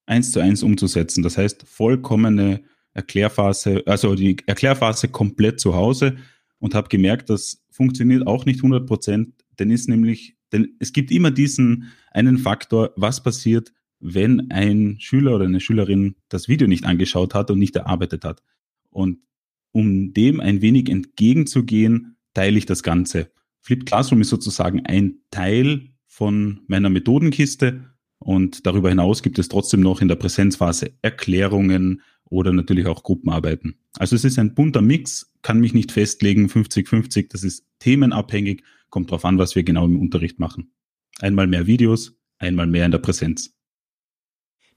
eins 0.07 0.33
zu 0.33 0.41
eins 0.41 0.63
umzusetzen. 0.63 1.23
Das 1.23 1.37
heißt, 1.37 1.65
vollkommene 1.67 2.63
Erklärphase, 2.95 3.83
also 3.87 4.15
die 4.15 4.37
Erklärphase 4.47 5.09
komplett 5.09 5.61
zu 5.61 5.75
Hause 5.75 6.17
und 6.59 6.75
habe 6.75 6.89
gemerkt, 6.89 7.29
das 7.29 7.63
funktioniert 7.71 8.27
auch 8.27 8.47
nicht 8.47 8.61
100 8.61 8.87
Prozent, 8.87 9.35
denn 9.59 9.71
ist 9.71 9.89
nämlich, 9.89 10.37
denn 10.53 10.77
es 10.79 10.93
gibt 10.93 11.11
immer 11.11 11.31
diesen 11.31 11.93
einen 12.13 12.39
Faktor, 12.39 12.93
was 12.97 13.23
passiert, 13.23 13.73
wenn 14.01 14.51
ein 14.51 14.97
Schüler 14.99 15.37
oder 15.37 15.45
eine 15.45 15.61
Schülerin 15.61 16.17
das 16.29 16.49
Video 16.49 16.67
nicht 16.67 16.85
angeschaut 16.85 17.35
hat 17.35 17.51
und 17.51 17.59
nicht 17.59 17.77
erarbeitet 17.77 18.25
hat. 18.25 18.43
Und 18.91 19.19
um 19.73 20.13
dem 20.13 20.41
ein 20.41 20.63
wenig 20.63 20.89
entgegenzugehen, 20.89 22.17
teile 22.35 22.59
ich 22.59 22.67
das 22.67 22.83
Ganze. 22.83 23.31
Flip 23.61 23.85
Classroom 23.85 24.23
ist 24.23 24.31
sozusagen 24.31 24.87
ein 24.87 25.19
Teil 25.31 25.91
von 26.07 26.61
meiner 26.67 26.91
Methodenkiste 26.91 27.85
und 28.19 28.67
darüber 28.67 28.89
hinaus 28.89 29.23
gibt 29.23 29.39
es 29.39 29.49
trotzdem 29.49 29.81
noch 29.81 30.01
in 30.01 30.09
der 30.09 30.17
Präsenzphase 30.17 30.93
Erklärungen 31.03 32.03
oder 32.25 32.53
natürlich 32.53 32.87
auch 32.87 33.03
Gruppenarbeiten. 33.03 33.77
Also 33.99 34.17
es 34.17 34.25
ist 34.25 34.39
ein 34.39 34.55
bunter 34.55 34.83
Mix, 34.83 35.33
kann 35.43 35.61
mich 35.61 35.75
nicht 35.75 35.93
festlegen, 35.93 36.47
50-50, 36.47 37.29
das 37.31 37.45
ist 37.45 37.67
themenabhängig, 37.81 38.63
kommt 38.89 39.11
darauf 39.11 39.25
an, 39.25 39.39
was 39.39 39.57
wir 39.57 39.63
genau 39.63 39.85
im 39.87 40.01
Unterricht 40.01 40.39
machen. 40.39 40.73
Einmal 41.19 41.47
mehr 41.47 41.67
Videos, 41.67 42.19
einmal 42.39 42.67
mehr 42.67 42.87
in 42.87 42.93
der 42.93 42.99
Präsenz. 42.99 43.55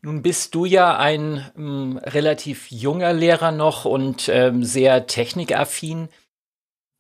Nun 0.05 0.21
bist 0.21 0.53
du 0.53 0.65
ja 0.65 0.97
ein 0.97 1.49
ähm, 1.57 1.97
relativ 2.03 2.69
junger 2.69 3.13
Lehrer 3.13 3.53
noch 3.53 3.85
und 3.85 4.27
ähm, 4.27 4.65
sehr 4.65 5.07
technikaffin. 5.07 6.09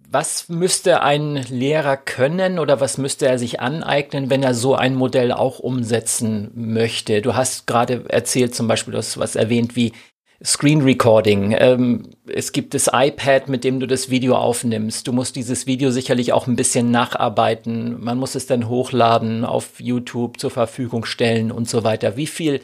Was 0.09 0.47
müsste 0.47 1.01
ein 1.01 1.35
Lehrer 1.49 1.97
können 1.97 2.59
oder 2.59 2.79
was 2.79 2.97
müsste 2.97 3.27
er 3.27 3.37
sich 3.39 3.59
aneignen, 3.59 4.29
wenn 4.29 4.41
er 4.41 4.53
so 4.53 4.75
ein 4.75 4.95
Modell 4.95 5.33
auch 5.33 5.59
umsetzen 5.59 6.51
möchte? 6.55 7.21
Du 7.21 7.35
hast 7.35 7.67
gerade 7.67 8.05
erzählt, 8.07 8.55
zum 8.55 8.69
Beispiel, 8.69 8.93
du 8.93 8.99
hast 8.99 9.17
was 9.17 9.35
erwähnt 9.35 9.75
wie 9.75 9.91
Screen 10.41 10.81
Recording. 10.81 11.53
Ähm, 11.59 12.09
es 12.25 12.53
gibt 12.53 12.73
das 12.73 12.89
iPad, 12.93 13.49
mit 13.49 13.65
dem 13.65 13.81
du 13.81 13.85
das 13.87 14.11
Video 14.11 14.37
aufnimmst. 14.37 15.05
Du 15.07 15.11
musst 15.11 15.35
dieses 15.35 15.67
Video 15.67 15.91
sicherlich 15.91 16.31
auch 16.31 16.47
ein 16.47 16.55
bisschen 16.55 16.89
nacharbeiten. 16.89 18.01
Man 18.01 18.17
muss 18.17 18.35
es 18.35 18.45
dann 18.45 18.69
hochladen, 18.69 19.43
auf 19.43 19.81
YouTube 19.81 20.39
zur 20.39 20.51
Verfügung 20.51 21.03
stellen 21.03 21.51
und 21.51 21.67
so 21.67 21.83
weiter. 21.83 22.15
Wie 22.15 22.27
viel 22.27 22.61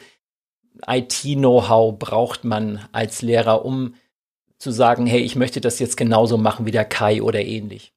IT-Know-how 0.86 1.98
braucht 1.98 2.44
man 2.44 2.80
als 2.92 3.22
Lehrer, 3.22 3.64
um 3.64 3.94
zu 4.58 4.70
sagen, 4.70 5.06
hey, 5.06 5.20
ich 5.20 5.36
möchte 5.36 5.60
das 5.60 5.78
jetzt 5.78 5.96
genauso 5.96 6.36
machen 6.36 6.66
wie 6.66 6.70
der 6.70 6.84
Kai 6.84 7.22
oder 7.22 7.42
ähnlich? 7.44 7.92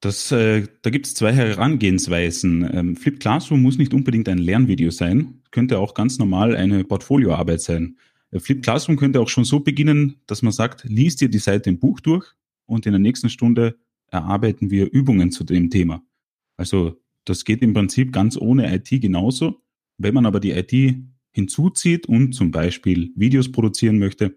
Das, 0.00 0.32
äh, 0.32 0.66
da 0.82 0.90
gibt 0.90 1.06
es 1.06 1.14
zwei 1.14 1.32
Herangehensweisen. 1.32 2.68
Ähm, 2.72 2.96
Flip 2.96 3.20
Classroom 3.20 3.62
muss 3.62 3.78
nicht 3.78 3.94
unbedingt 3.94 4.28
ein 4.28 4.38
Lernvideo 4.38 4.90
sein, 4.90 5.42
könnte 5.52 5.78
auch 5.78 5.94
ganz 5.94 6.18
normal 6.18 6.56
eine 6.56 6.82
Portfolioarbeit 6.82 7.60
sein. 7.60 7.96
Äh, 8.32 8.40
Flip 8.40 8.60
Classroom 8.62 8.96
könnte 8.96 9.20
auch 9.20 9.28
schon 9.28 9.44
so 9.44 9.60
beginnen, 9.60 10.20
dass 10.26 10.42
man 10.42 10.52
sagt, 10.52 10.84
liest 10.84 11.20
dir 11.20 11.28
die 11.28 11.38
Seite 11.38 11.70
im 11.70 11.78
Buch 11.78 12.00
durch 12.00 12.26
und 12.66 12.84
in 12.84 12.92
der 12.92 12.98
nächsten 12.98 13.30
Stunde 13.30 13.76
erarbeiten 14.08 14.70
wir 14.70 14.92
Übungen 14.92 15.30
zu 15.30 15.44
dem 15.44 15.70
Thema. 15.70 16.02
Also 16.56 17.00
das 17.24 17.44
geht 17.44 17.62
im 17.62 17.72
Prinzip 17.72 18.12
ganz 18.12 18.36
ohne 18.36 18.74
IT 18.74 18.88
genauso. 18.90 19.61
Wenn 20.02 20.14
man 20.14 20.26
aber 20.26 20.40
die 20.40 20.50
IT 20.50 20.96
hinzuzieht 21.30 22.06
und 22.06 22.32
zum 22.34 22.50
Beispiel 22.50 23.12
Videos 23.16 23.52
produzieren 23.52 23.98
möchte, 23.98 24.36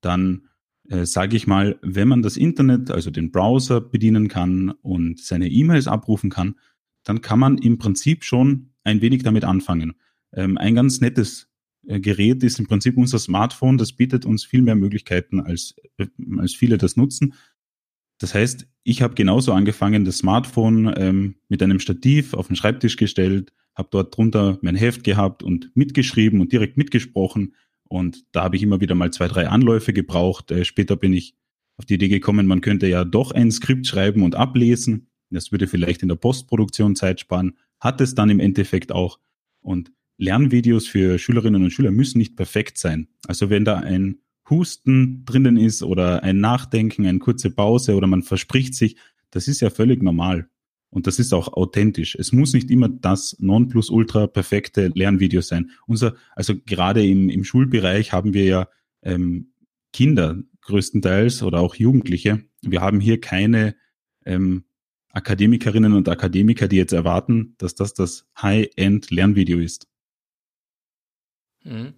dann 0.00 0.48
äh, 0.88 1.06
sage 1.06 1.36
ich 1.36 1.46
mal, 1.46 1.78
wenn 1.82 2.08
man 2.08 2.22
das 2.22 2.36
Internet, 2.36 2.90
also 2.90 3.10
den 3.10 3.30
Browser 3.30 3.80
bedienen 3.80 4.28
kann 4.28 4.70
und 4.82 5.20
seine 5.20 5.48
E-Mails 5.48 5.88
abrufen 5.88 6.30
kann, 6.30 6.56
dann 7.04 7.20
kann 7.20 7.38
man 7.38 7.58
im 7.58 7.78
Prinzip 7.78 8.24
schon 8.24 8.72
ein 8.84 9.00
wenig 9.00 9.22
damit 9.22 9.44
anfangen. 9.44 9.94
Ähm, 10.32 10.58
ein 10.58 10.74
ganz 10.74 11.00
nettes 11.00 11.48
äh, 11.86 12.00
Gerät 12.00 12.42
ist 12.42 12.58
im 12.58 12.66
Prinzip 12.66 12.96
unser 12.96 13.18
Smartphone. 13.18 13.78
Das 13.78 13.92
bietet 13.92 14.26
uns 14.26 14.44
viel 14.44 14.62
mehr 14.62 14.76
Möglichkeiten, 14.76 15.40
als, 15.40 15.74
äh, 15.98 16.06
als 16.38 16.54
viele 16.54 16.78
das 16.78 16.96
nutzen. 16.96 17.34
Das 18.18 18.34
heißt, 18.34 18.66
ich 18.82 19.02
habe 19.02 19.14
genauso 19.14 19.52
angefangen, 19.52 20.04
das 20.04 20.18
Smartphone 20.18 20.92
ähm, 20.96 21.34
mit 21.48 21.62
einem 21.62 21.80
Stativ 21.80 22.34
auf 22.34 22.46
den 22.46 22.56
Schreibtisch 22.56 22.96
gestellt, 22.96 23.52
habe 23.74 23.88
dort 23.90 24.16
drunter 24.16 24.58
mein 24.62 24.76
Heft 24.76 25.04
gehabt 25.04 25.42
und 25.42 25.70
mitgeschrieben 25.74 26.40
und 26.40 26.52
direkt 26.52 26.76
mitgesprochen. 26.76 27.54
Und 27.84 28.24
da 28.32 28.42
habe 28.42 28.56
ich 28.56 28.62
immer 28.62 28.80
wieder 28.80 28.94
mal 28.94 29.12
zwei, 29.12 29.28
drei 29.28 29.48
Anläufe 29.48 29.92
gebraucht. 29.92 30.50
Äh, 30.50 30.64
später 30.64 30.96
bin 30.96 31.12
ich 31.12 31.34
auf 31.76 31.84
die 31.84 31.94
Idee 31.94 32.08
gekommen, 32.08 32.46
man 32.46 32.62
könnte 32.62 32.86
ja 32.86 33.04
doch 33.04 33.32
ein 33.32 33.50
Skript 33.50 33.86
schreiben 33.86 34.22
und 34.22 34.34
ablesen. 34.34 35.08
Das 35.30 35.52
würde 35.52 35.66
vielleicht 35.66 36.02
in 36.02 36.08
der 36.08 36.16
Postproduktion 36.16 36.96
Zeit 36.96 37.20
sparen. 37.20 37.58
Hat 37.80 38.00
es 38.00 38.14
dann 38.14 38.30
im 38.30 38.40
Endeffekt 38.40 38.92
auch. 38.92 39.18
Und 39.60 39.92
Lernvideos 40.18 40.86
für 40.86 41.18
Schülerinnen 41.18 41.62
und 41.62 41.70
Schüler 41.70 41.90
müssen 41.90 42.18
nicht 42.18 42.36
perfekt 42.36 42.78
sein. 42.78 43.08
Also 43.26 43.50
wenn 43.50 43.64
da 43.64 43.76
ein 43.76 44.20
Husten 44.48 45.24
drinnen 45.24 45.56
ist 45.56 45.82
oder 45.82 46.22
ein 46.22 46.40
Nachdenken, 46.40 47.06
eine 47.06 47.18
kurze 47.18 47.50
Pause 47.50 47.94
oder 47.96 48.06
man 48.06 48.22
verspricht 48.22 48.74
sich, 48.74 48.96
das 49.30 49.48
ist 49.48 49.60
ja 49.60 49.70
völlig 49.70 50.02
normal. 50.02 50.48
Und 50.90 51.06
das 51.06 51.18
ist 51.18 51.34
auch 51.34 51.52
authentisch. 51.52 52.14
Es 52.14 52.32
muss 52.32 52.52
nicht 52.54 52.70
immer 52.70 52.88
das 52.88 53.36
Nonplusultra 53.40 54.28
perfekte 54.28 54.92
Lernvideo 54.94 55.40
sein. 55.40 55.70
Unser, 55.86 56.14
also 56.34 56.54
gerade 56.64 57.04
im, 57.04 57.28
im 57.28 57.44
Schulbereich 57.44 58.12
haben 58.12 58.32
wir 58.34 58.44
ja 58.44 58.68
ähm, 59.02 59.52
Kinder 59.92 60.38
größtenteils 60.62 61.42
oder 61.42 61.60
auch 61.60 61.74
Jugendliche. 61.74 62.44
Wir 62.62 62.80
haben 62.80 63.00
hier 63.00 63.20
keine 63.20 63.76
ähm, 64.24 64.64
Akademikerinnen 65.10 65.92
und 65.92 66.08
Akademiker, 66.08 66.68
die 66.68 66.76
jetzt 66.76 66.92
erwarten, 66.92 67.54
dass 67.58 67.74
das 67.74 67.94
das 67.94 68.28
High-End-Lernvideo 68.40 69.58
ist. 69.58 69.88
Mhm. 71.64 71.94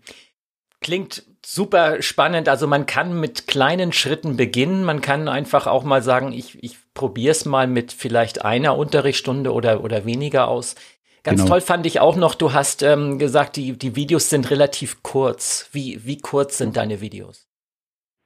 Klingt 0.80 1.24
super 1.44 2.02
spannend. 2.02 2.48
Also 2.48 2.66
man 2.66 2.86
kann 2.86 3.18
mit 3.18 3.46
kleinen 3.46 3.92
Schritten 3.92 4.36
beginnen. 4.36 4.84
Man 4.84 5.00
kann 5.00 5.28
einfach 5.28 5.66
auch 5.66 5.84
mal 5.84 6.02
sagen, 6.02 6.32
ich, 6.32 6.62
ich 6.62 6.76
probiere 6.94 7.32
es 7.32 7.44
mal 7.44 7.66
mit 7.66 7.92
vielleicht 7.92 8.44
einer 8.44 8.76
Unterrichtsstunde 8.76 9.52
oder, 9.52 9.82
oder 9.82 10.04
weniger 10.04 10.48
aus. 10.48 10.76
Ganz 11.24 11.40
genau. 11.40 11.50
toll 11.50 11.60
fand 11.60 11.84
ich 11.84 12.00
auch 12.00 12.16
noch, 12.16 12.34
du 12.34 12.52
hast 12.52 12.82
ähm, 12.82 13.18
gesagt, 13.18 13.56
die, 13.56 13.76
die 13.76 13.96
Videos 13.96 14.30
sind 14.30 14.50
relativ 14.50 15.02
kurz. 15.02 15.68
Wie, 15.72 16.04
wie 16.06 16.18
kurz 16.18 16.58
sind 16.58 16.76
deine 16.76 17.00
Videos? 17.00 17.48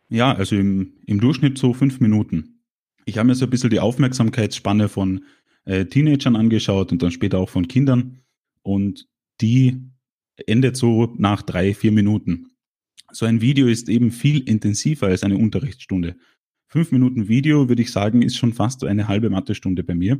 Ja, 0.08 0.34
also 0.34 0.56
im, 0.56 0.94
im 1.06 1.20
Durchschnitt 1.20 1.58
so 1.58 1.72
fünf 1.72 2.00
Minuten. 2.00 2.60
Ich 3.06 3.18
habe 3.18 3.26
mir 3.26 3.34
so 3.34 3.46
ein 3.46 3.50
bisschen 3.50 3.70
die 3.70 3.80
Aufmerksamkeitsspanne 3.80 4.88
von 4.88 5.24
äh, 5.64 5.86
Teenagern 5.86 6.36
angeschaut 6.36 6.92
und 6.92 7.02
dann 7.02 7.10
später 7.10 7.38
auch 7.38 7.48
von 7.48 7.66
Kindern. 7.66 8.18
Und 8.62 9.08
die 9.40 9.80
endet 10.46 10.76
so 10.76 11.14
nach 11.18 11.42
drei, 11.42 11.74
vier 11.74 11.92
Minuten. 11.92 12.48
So 13.10 13.26
ein 13.26 13.40
Video 13.40 13.66
ist 13.66 13.88
eben 13.88 14.10
viel 14.10 14.40
intensiver 14.48 15.08
als 15.08 15.22
eine 15.22 15.36
Unterrichtsstunde. 15.36 16.16
Fünf 16.68 16.92
Minuten 16.92 17.28
Video, 17.28 17.68
würde 17.68 17.82
ich 17.82 17.92
sagen, 17.92 18.22
ist 18.22 18.36
schon 18.36 18.54
fast 18.54 18.84
eine 18.84 19.08
halbe 19.08 19.28
Mathestunde 19.28 19.84
bei 19.84 19.94
mir. 19.94 20.18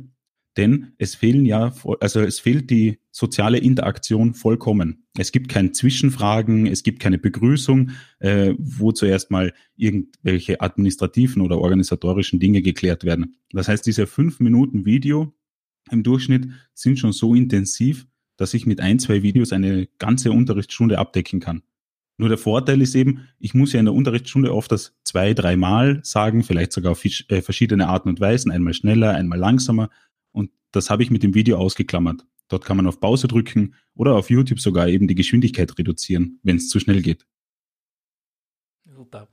denn 0.57 0.93
es 0.97 1.15
fehlen 1.15 1.45
ja, 1.45 1.73
also 1.99 2.21
es 2.21 2.39
fehlt 2.39 2.69
die 2.69 2.99
soziale 3.11 3.57
Interaktion 3.57 4.33
vollkommen. 4.33 5.05
Es 5.17 5.31
gibt 5.31 5.49
keine 5.49 5.71
Zwischenfragen, 5.71 6.67
es 6.67 6.83
gibt 6.83 6.99
keine 6.99 7.17
Begrüßung, 7.17 7.91
äh, 8.19 8.53
wo 8.57 8.91
zuerst 8.91 9.31
mal 9.31 9.53
irgendwelche 9.75 10.61
administrativen 10.61 11.41
oder 11.41 11.59
organisatorischen 11.59 12.39
Dinge 12.39 12.61
geklärt 12.61 13.03
werden. 13.03 13.35
Das 13.51 13.67
heißt, 13.67 13.85
diese 13.85 14.05
fünf 14.05 14.39
Minuten 14.39 14.85
Video 14.85 15.33
im 15.91 16.03
Durchschnitt 16.03 16.47
sind 16.73 16.99
schon 16.99 17.13
so 17.13 17.33
intensiv, 17.33 18.05
dass 18.43 18.53
ich 18.53 18.65
mit 18.65 18.81
ein, 18.81 18.99
zwei 18.99 19.23
Videos 19.23 19.53
eine 19.53 19.87
ganze 19.99 20.33
Unterrichtsstunde 20.33 20.99
abdecken 20.99 21.39
kann. 21.39 21.63
Nur 22.17 22.27
der 22.27 22.37
Vorteil 22.37 22.81
ist 22.81 22.93
eben, 22.93 23.29
ich 23.39 23.53
muss 23.53 23.71
ja 23.71 23.79
in 23.79 23.85
der 23.85 23.93
Unterrichtsstunde 23.93 24.53
oft 24.53 24.69
das 24.69 24.97
zwei, 25.05 25.33
dreimal 25.33 26.01
sagen, 26.03 26.43
vielleicht 26.43 26.73
sogar 26.73 26.91
auf 26.91 27.05
äh, 27.05 27.41
verschiedene 27.41 27.87
Arten 27.87 28.09
und 28.09 28.19
Weisen, 28.19 28.51
einmal 28.51 28.73
schneller, 28.73 29.15
einmal 29.15 29.39
langsamer. 29.39 29.89
Und 30.33 30.51
das 30.71 30.89
habe 30.89 31.03
ich 31.03 31.09
mit 31.09 31.23
dem 31.23 31.35
Video 31.35 31.57
ausgeklammert. 31.57 32.25
Dort 32.49 32.65
kann 32.65 32.75
man 32.75 32.85
auf 32.85 32.99
Pause 32.99 33.29
drücken 33.29 33.75
oder 33.95 34.15
auf 34.15 34.29
YouTube 34.29 34.59
sogar 34.59 34.89
eben 34.89 35.07
die 35.07 35.15
Geschwindigkeit 35.15 35.77
reduzieren, 35.79 36.39
wenn 36.43 36.57
es 36.57 36.67
zu 36.67 36.81
schnell 36.81 37.01
geht. 37.01 37.25
Super. 38.83 39.29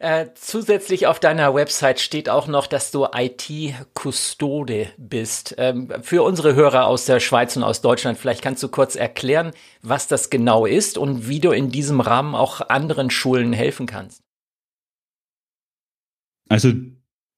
Äh, 0.00 0.26
zusätzlich 0.34 1.08
auf 1.08 1.18
deiner 1.18 1.54
Website 1.54 1.98
steht 1.98 2.28
auch 2.28 2.46
noch, 2.46 2.68
dass 2.68 2.92
du 2.92 3.06
IT-Kustode 3.12 4.88
bist. 4.96 5.56
Ähm, 5.58 5.92
für 6.02 6.22
unsere 6.22 6.54
Hörer 6.54 6.86
aus 6.86 7.06
der 7.06 7.18
Schweiz 7.18 7.56
und 7.56 7.64
aus 7.64 7.80
Deutschland, 7.80 8.16
vielleicht 8.16 8.42
kannst 8.42 8.62
du 8.62 8.68
kurz 8.68 8.94
erklären, 8.94 9.50
was 9.82 10.06
das 10.06 10.30
genau 10.30 10.66
ist 10.66 10.98
und 10.98 11.28
wie 11.28 11.40
du 11.40 11.50
in 11.50 11.70
diesem 11.70 12.00
Rahmen 12.00 12.36
auch 12.36 12.68
anderen 12.68 13.10
Schulen 13.10 13.52
helfen 13.52 13.86
kannst. 13.86 14.22
Also 16.48 16.72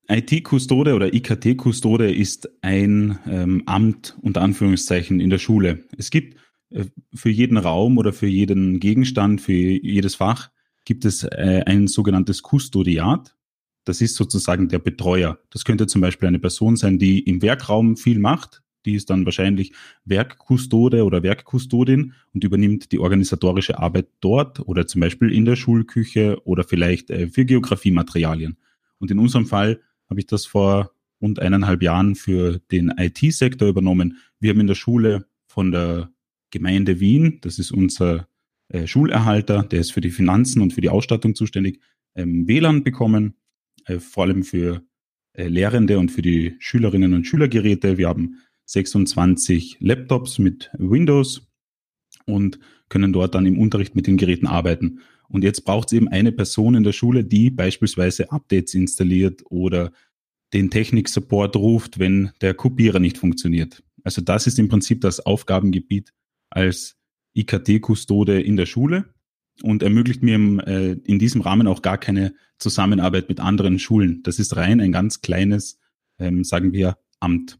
IT-Kustode 0.09 0.95
oder 0.95 1.15
IKT-Kustode 1.15 2.13
ist 2.13 2.51
ein 2.63 3.19
ähm, 3.27 3.63
Amt 3.67 4.19
unter 4.21 4.43
Anführungszeichen 4.43 5.19
in 5.19 5.31
der 5.31 5.39
Schule. 5.39 5.85
Es 5.97 6.11
gibt 6.11 6.37
äh, 6.71 6.85
für 7.15 7.31
jeden 7.31 7.57
Raum 7.57 7.97
oder 7.97 8.13
für 8.13 8.27
jeden 8.27 8.81
Gegenstand, 8.81 9.41
für 9.41 9.53
jedes 9.53 10.17
Fach 10.17 10.51
gibt 10.91 11.05
es 11.05 11.23
äh, 11.23 11.63
ein 11.67 11.87
sogenanntes 11.87 12.43
Kustodiat. 12.43 13.37
Das 13.85 14.01
ist 14.01 14.17
sozusagen 14.17 14.69
der 14.69 14.81
Betreuer. 14.81 15.39
Das 15.51 15.65
könnte 15.65 15.87
zum 15.87 16.01
Beispiel 16.01 16.27
eine 16.27 16.41
Person 16.41 16.75
sein, 16.75 16.99
die 16.99 17.21
im 17.21 17.43
Werkraum 17.43 17.97
viel 17.97 18.19
macht. 18.19 18.65
Die 18.85 18.95
ist 18.97 19.09
dann 19.09 19.25
wahrscheinlich 19.25 19.73
Werkkustode 20.05 21.05
oder 21.05 21.23
Werkkustodin 21.23 22.15
und 22.35 22.43
übernimmt 22.43 22.91
die 22.91 22.99
organisatorische 22.99 23.79
Arbeit 23.79 24.09
dort 24.19 24.59
oder 24.67 24.89
zum 24.89 25.01
Beispiel 25.01 25.33
in 25.33 25.45
der 25.45 25.55
Schulküche 25.55 26.45
oder 26.45 26.65
vielleicht 26.65 27.11
äh, 27.11 27.29
für 27.29 27.45
Geografiematerialien. 27.45 28.57
Und 28.99 29.13
in 29.13 29.21
unserem 29.21 29.47
Fall 29.47 29.81
habe 30.09 30.19
ich 30.19 30.27
das 30.27 30.45
vor 30.45 30.91
rund 31.23 31.39
eineinhalb 31.39 31.85
Jahren 31.85 32.17
für 32.17 32.59
den 32.73 32.93
IT-Sektor 32.97 33.69
übernommen. 33.69 34.17
Wir 34.41 34.51
haben 34.51 34.61
in 34.61 34.67
der 34.67 34.75
Schule 34.75 35.29
von 35.47 35.71
der 35.71 36.11
Gemeinde 36.51 36.99
Wien, 36.99 37.39
das 37.43 37.61
ist 37.61 37.71
unser 37.71 38.27
äh, 38.71 38.87
Schulerhalter, 38.87 39.63
der 39.65 39.81
ist 39.81 39.93
für 39.93 40.01
die 40.01 40.11
Finanzen 40.11 40.63
und 40.63 40.73
für 40.73 40.81
die 40.81 40.89
Ausstattung 40.89 41.35
zuständig, 41.35 41.81
ähm, 42.15 42.47
WLAN 42.47 42.83
bekommen, 42.83 43.35
äh, 43.87 43.99
vor 43.99 44.25
allem 44.25 44.43
für 44.43 44.83
äh, 45.33 45.49
Lehrende 45.49 45.99
und 45.99 46.11
für 46.11 46.23
die 46.23 46.57
Schülerinnen 46.59 47.15
und 47.15 47.27
Schülergeräte. 47.27 47.99
Wir 47.99 48.09
haben 48.09 48.37
26 48.67 49.79
Laptops 49.81 50.39
mit 50.39 50.71
Windows 50.79 51.49
und 52.27 52.59
können 52.89 53.13
dort 53.13 53.35
dann 53.35 53.47
im 53.47 53.59
Unterricht 53.59 53.97
mit 53.97 54.07
den 54.07 54.17
Geräten 54.17 54.47
arbeiten. 54.47 55.01
Und 55.29 55.45
jetzt 55.45 55.65
braucht 55.65 55.89
es 55.89 55.93
eben 55.93 56.09
eine 56.09 56.33
Person 56.33 56.75
in 56.75 56.83
der 56.83 56.93
Schule, 56.93 57.25
die 57.25 57.51
beispielsweise 57.51 58.33
Updates 58.33 58.75
installiert 58.75 59.43
oder 59.49 59.93
den 60.53 60.71
Technik-Support 60.71 61.57
ruft, 61.57 61.99
wenn 62.01 62.31
der 62.41 62.55
Kopierer 62.55 62.99
nicht 62.99 63.19
funktioniert. 63.19 63.83
Also 64.03 64.23
das 64.23 64.47
ist 64.47 64.59
im 64.59 64.69
Prinzip 64.69 65.01
das 65.01 65.21
Aufgabengebiet 65.21 66.13
als 66.51 67.00
IKT-Kustode 67.35 68.41
in 68.41 68.57
der 68.57 68.67
Schule 68.67 69.07
und 69.63 69.83
ermöglicht 69.83 70.23
mir 70.23 70.35
im, 70.35 70.61
äh, 70.61 70.93
in 70.93 71.19
diesem 71.19 71.41
Rahmen 71.41 71.67
auch 71.67 71.83
gar 71.83 71.99
keine 71.99 72.35
Zusammenarbeit 72.59 73.29
mit 73.29 73.41
anderen 73.41 73.79
Schulen. 73.79 74.23
Das 74.23 74.39
ist 74.39 74.57
rein 74.57 74.81
ein 74.81 74.93
ganz 74.93 75.21
kleines, 75.21 75.79
ähm, 76.19 76.45
sagen 76.45 76.73
wir, 76.73 76.97
Amt. 77.21 77.59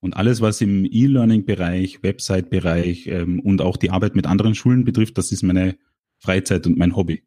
Und 0.00 0.16
alles, 0.16 0.40
was 0.40 0.60
im 0.60 0.84
E-Learning-Bereich, 0.84 2.02
Website-Bereich 2.02 3.06
ähm, 3.06 3.40
und 3.40 3.62
auch 3.62 3.76
die 3.76 3.90
Arbeit 3.90 4.14
mit 4.16 4.26
anderen 4.26 4.54
Schulen 4.54 4.84
betrifft, 4.84 5.16
das 5.16 5.32
ist 5.32 5.42
meine 5.42 5.76
Freizeit 6.18 6.66
und 6.66 6.76
mein 6.76 6.96
Hobby. 6.96 7.22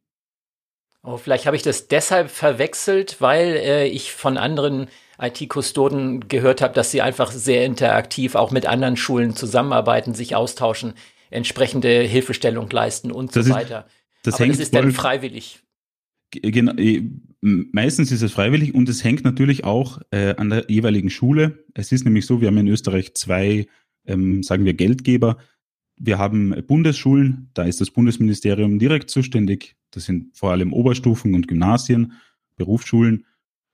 Oh, 1.04 1.18
vielleicht 1.18 1.46
habe 1.46 1.56
ich 1.56 1.64
das 1.64 1.88
deshalb 1.88 2.30
verwechselt, 2.30 3.22
weil 3.22 3.56
äh, 3.56 3.88
ich 3.88 4.12
von 4.12 4.38
anderen 4.38 4.88
IT-Kustoden 5.20 6.28
gehört 6.28 6.62
habe, 6.62 6.74
dass 6.74 6.92
sie 6.92 7.02
einfach 7.02 7.32
sehr 7.32 7.66
interaktiv 7.66 8.36
auch 8.36 8.52
mit 8.52 8.66
anderen 8.66 8.98
Schulen 8.98 9.36
zusammenarbeiten, 9.36 10.14
sich 10.14 10.36
austauschen 10.36 10.94
entsprechende 11.30 12.02
Hilfestellung 12.02 12.70
leisten 12.70 13.12
und 13.12 13.36
das 13.36 13.48
so 13.48 13.54
weiter. 13.54 13.88
das 14.24 14.36
Aber 14.36 14.48
das 14.48 14.60
ist 14.60 14.74
dann 14.74 14.92
freiwillig. 14.92 15.60
Genau, 16.32 16.74
meistens 17.42 18.12
ist 18.12 18.22
es 18.22 18.34
freiwillig 18.34 18.76
und 18.76 18.90
es 18.90 19.04
hängt 19.04 19.24
natürlich 19.24 19.64
auch 19.64 20.02
äh, 20.12 20.36
an 20.36 20.50
der 20.50 20.66
jeweiligen 20.70 21.10
Schule. 21.10 21.64
Es 21.74 21.92
ist 21.92 22.04
nämlich 22.04 22.26
so, 22.26 22.42
wir 22.42 22.48
haben 22.48 22.58
in 22.58 22.68
Österreich 22.68 23.14
zwei, 23.14 23.68
ähm, 24.06 24.44
sagen 24.44 24.66
wir, 24.66 24.74
Geldgeber. 24.74 25.38
Wir 26.00 26.18
haben 26.18 26.54
Bundesschulen, 26.68 27.50
da 27.54 27.64
ist 27.64 27.82
das 27.82 27.92
Bundesministerium 27.92 28.78
direkt 28.78 29.10
zuständig. 29.10 29.76
Das 29.92 30.06
sind 30.06 30.38
vor 30.38 30.52
allem 30.52 30.74
Oberstufen 30.74 31.34
und 31.34 31.48
Gymnasien, 31.48 32.14
Berufsschulen. 32.56 33.26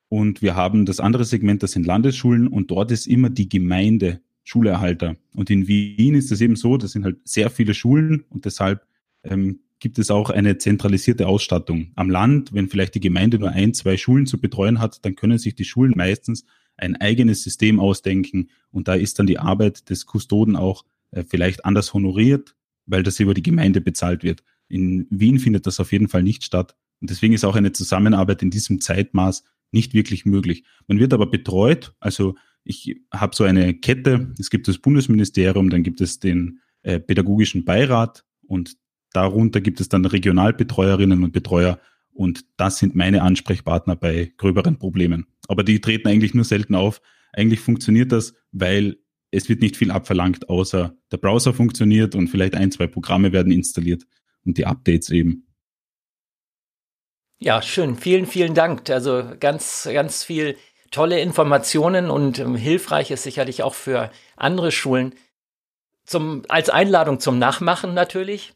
Und 0.10 0.42
wir 0.42 0.56
haben 0.56 0.86
das 0.86 1.00
andere 1.00 1.26
Segment, 1.26 1.64
das 1.64 1.72
sind 1.72 1.88
Landesschulen 1.88 2.48
und 2.48 2.70
dort 2.70 2.92
ist 2.92 3.08
immer 3.08 3.30
die 3.32 3.50
Gemeinde 3.50 4.22
Schulerhalter. 4.44 5.16
Und 5.34 5.50
in 5.50 5.68
Wien 5.68 6.16
ist 6.16 6.32
es 6.32 6.42
eben 6.42 6.56
so, 6.56 6.78
das 6.78 6.92
sind 6.92 7.06
halt 7.06 7.18
sehr 7.24 7.50
viele 7.50 7.74
Schulen 7.74 8.26
und 8.30 8.46
deshalb 8.46 8.86
ähm, 9.24 9.60
gibt 9.80 10.00
es 10.00 10.12
auch 10.12 10.30
eine 10.30 10.58
zentralisierte 10.58 11.28
Ausstattung. 11.28 11.92
Am 11.96 12.10
Land, 12.10 12.54
wenn 12.54 12.70
vielleicht 12.70 12.96
die 12.96 13.00
Gemeinde 13.00 13.40
nur 13.40 13.50
ein, 13.50 13.74
zwei 13.74 13.98
Schulen 13.98 14.26
zu 14.26 14.40
betreuen 14.40 14.80
hat, 14.80 15.04
dann 15.06 15.16
können 15.16 15.38
sich 15.38 15.56
die 15.56 15.66
Schulen 15.66 15.94
meistens 15.96 16.46
ein 16.78 16.96
eigenes 16.96 17.44
System 17.44 17.80
ausdenken 17.80 18.50
und 18.72 18.88
da 18.88 18.96
ist 18.96 19.20
dann 19.20 19.28
die 19.28 19.40
Arbeit 19.40 19.90
des 19.90 20.06
Kustoden 20.06 20.56
auch 20.56 20.86
äh, 21.12 21.24
vielleicht 21.24 21.66
anders 21.66 21.94
honoriert, 21.94 22.56
weil 22.86 23.04
das 23.04 23.20
über 23.20 23.34
die 23.34 23.44
Gemeinde 23.44 23.82
bezahlt 23.82 24.24
wird. 24.24 24.44
In 24.68 25.06
Wien 25.10 25.40
findet 25.40 25.68
das 25.68 25.80
auf 25.80 25.92
jeden 25.92 26.08
Fall 26.08 26.24
nicht 26.24 26.44
statt 26.44 26.76
und 27.02 27.10
deswegen 27.10 27.34
ist 27.34 27.46
auch 27.46 27.56
eine 27.56 27.72
Zusammenarbeit 27.72 28.42
in 28.42 28.50
diesem 28.50 28.82
Zeitmaß 28.82 29.44
nicht 29.72 29.94
wirklich 29.94 30.26
möglich. 30.26 30.64
Man 30.88 31.00
wird 31.00 31.14
aber 31.14 31.26
betreut, 31.26 31.94
also 32.00 32.36
ich 32.64 33.02
habe 33.12 33.36
so 33.36 33.44
eine 33.44 33.74
Kette, 33.74 34.34
es 34.40 34.50
gibt 34.50 34.68
das 34.68 34.78
Bundesministerium, 34.78 35.70
dann 35.70 35.84
gibt 35.84 36.02
es 36.02 36.20
den 36.20 36.60
äh, 36.84 37.00
pädagogischen 37.00 37.66
Beirat 37.66 38.26
und 38.48 38.78
darunter 39.12 39.62
gibt 39.62 39.82
es 39.82 39.90
dann 39.90 40.06
Regionalbetreuerinnen 40.06 41.24
und 41.24 41.32
Betreuer 41.32 41.80
und 42.14 42.46
das 42.58 42.78
sind 42.78 42.96
meine 42.96 43.22
Ansprechpartner 43.22 43.96
bei 43.96 44.34
gröberen 44.38 44.78
Problemen. 44.78 45.28
Aber 45.48 45.64
die 45.64 45.82
treten 45.82 46.08
eigentlich 46.08 46.34
nur 46.34 46.46
selten 46.46 46.76
auf. 46.76 47.02
Eigentlich 47.32 47.60
funktioniert 47.60 48.12
das, 48.12 48.34
weil 48.52 48.98
es 49.32 49.50
wird 49.50 49.62
nicht 49.62 49.78
viel 49.78 49.92
abverlangt, 49.92 50.48
außer 50.48 50.96
der 51.12 51.18
Browser 51.18 51.54
funktioniert 51.54 52.14
und 52.14 52.28
vielleicht 52.28 52.56
ein, 52.56 52.72
zwei 52.72 52.86
Programme 52.86 53.32
werden 53.34 53.52
installiert 53.52 54.04
und 54.46 54.58
die 54.58 54.66
Updates 54.66 55.10
eben. 55.10 55.48
Ja, 57.40 57.62
schön. 57.62 57.96
Vielen, 57.96 58.26
vielen 58.26 58.54
Dank. 58.54 58.90
Also 58.90 59.34
ganz, 59.40 59.90
ganz 59.92 60.24
viel 60.24 60.56
tolle 60.94 61.20
Informationen 61.20 62.10
und 62.10 62.40
ähm, 62.40 62.56
hilfreich 62.56 63.12
ist 63.12 63.24
sicherlich 63.24 63.64
auch 63.64 63.74
für 63.74 64.12
andere 64.38 64.72
Schulen. 64.72 65.16
Zum, 66.06 66.44
als 66.48 66.70
Einladung 66.70 67.20
zum 67.20 67.40
Nachmachen 67.40 67.94
natürlich. 67.94 68.54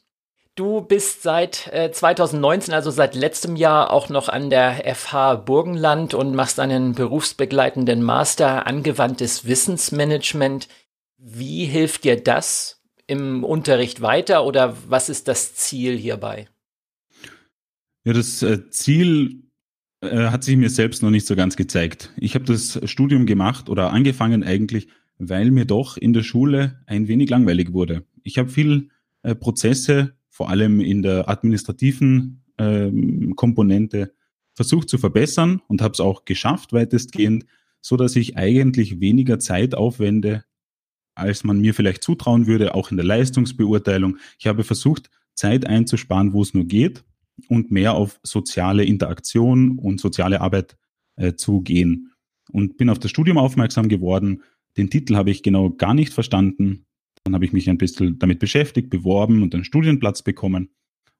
Du 0.56 0.82
bist 0.82 1.22
seit 1.22 1.68
äh, 1.72 1.92
2019, 1.92 2.74
also 2.74 2.90
seit 2.90 3.14
letztem 3.14 3.56
Jahr, 3.56 3.92
auch 3.92 4.10
noch 4.10 4.28
an 4.28 4.50
der 4.50 4.96
FH 4.96 5.36
Burgenland 5.36 6.14
und 6.14 6.34
machst 6.34 6.60
einen 6.60 6.94
berufsbegleitenden 6.94 8.02
Master 8.02 8.66
angewandtes 8.66 9.46
Wissensmanagement. 9.46 10.68
Wie 11.18 11.66
hilft 11.66 12.06
dir 12.06 12.22
das 12.22 12.82
im 13.06 13.44
Unterricht 13.44 14.02
weiter 14.02 14.46
oder 14.46 14.76
was 14.88 15.10
ist 15.10 15.28
das 15.28 15.56
Ziel 15.56 15.98
hierbei? 15.98 16.48
Ja, 18.04 18.14
das 18.14 18.42
äh, 18.42 18.70
Ziel 18.70 19.47
äh, 20.02 20.28
hat 20.28 20.44
sich 20.44 20.58
mir 20.58 20.70
selbst 20.70 21.02
noch 21.02 21.10
nicht 21.10 21.26
so 21.26 21.36
ganz 21.36 21.56
gezeigt. 21.56 22.14
Ich 22.18 22.36
habe 22.36 22.46
das 22.46 22.80
Studium 22.86 23.26
gemacht 23.26 23.70
oder 23.70 23.92
angefangen 23.92 24.44
eigentlich, 24.44 24.88
weil 25.18 25.52
mir 25.52 25.66
doch 25.66 25.98
in 25.98 26.14
der 26.14 26.24
Schule 26.24 26.80
ein 26.86 27.08
wenig 27.08 27.30
langweilig 27.30 27.74
wurde. 27.74 28.04
Ich 28.24 28.38
habe 28.38 28.50
viel 28.50 28.90
äh, 29.24 29.34
Prozesse, 29.36 30.14
vor 30.30 30.50
allem 30.50 30.82
in 30.82 31.02
der 31.02 31.28
administrativen 31.30 32.44
ähm, 32.60 33.36
Komponente, 33.36 34.14
versucht 34.54 34.90
zu 34.90 34.98
verbessern 34.98 35.62
und 35.68 35.82
habe 35.82 35.94
es 35.94 36.00
auch 36.00 36.26
geschafft 36.26 36.74
weitestgehend, 36.74 37.46
so 37.82 37.98
dass 37.98 38.16
ich 38.16 38.38
eigentlich 38.38 39.00
weniger 39.00 39.40
Zeit 39.40 39.76
aufwende, 39.76 40.44
als 41.16 41.44
man 41.44 41.60
mir 41.60 41.74
vielleicht 41.74 42.04
zutrauen 42.04 42.46
würde, 42.46 42.76
auch 42.76 42.92
in 42.92 42.98
der 42.98 43.06
Leistungsbeurteilung. 43.06 44.18
Ich 44.38 44.48
habe 44.48 44.64
versucht, 44.64 45.10
Zeit 45.34 45.66
einzusparen, 45.66 46.34
wo 46.34 46.42
es 46.42 46.54
nur 46.54 46.66
geht 46.66 47.04
und 47.48 47.72
mehr 47.72 47.94
auf 47.94 48.20
soziale 48.24 48.84
Interaktion 48.84 49.78
und 49.78 50.00
soziale 50.00 50.42
Arbeit 50.42 50.78
äh, 51.16 51.34
zu 51.34 51.62
gehen. 51.62 52.12
Und 52.52 52.78
bin 52.78 52.90
auf 52.90 53.00
das 53.00 53.12
Studium 53.12 53.38
aufmerksam 53.38 53.90
geworden. 53.90 54.42
Den 54.78 54.90
Titel 54.90 55.16
habe 55.16 55.32
ich 55.32 55.44
genau 55.44 55.70
gar 55.70 55.94
nicht 55.94 56.14
verstanden. 56.14 56.86
Dann 57.24 57.34
habe 57.34 57.46
ich 57.46 57.54
mich 57.54 57.70
ein 57.70 57.78
bisschen 57.78 58.20
damit 58.20 58.40
beschäftigt, 58.40 58.90
beworben 58.90 59.44
und 59.44 59.54
einen 59.54 59.66
Studienplatz 59.66 60.22
bekommen. 60.22 60.70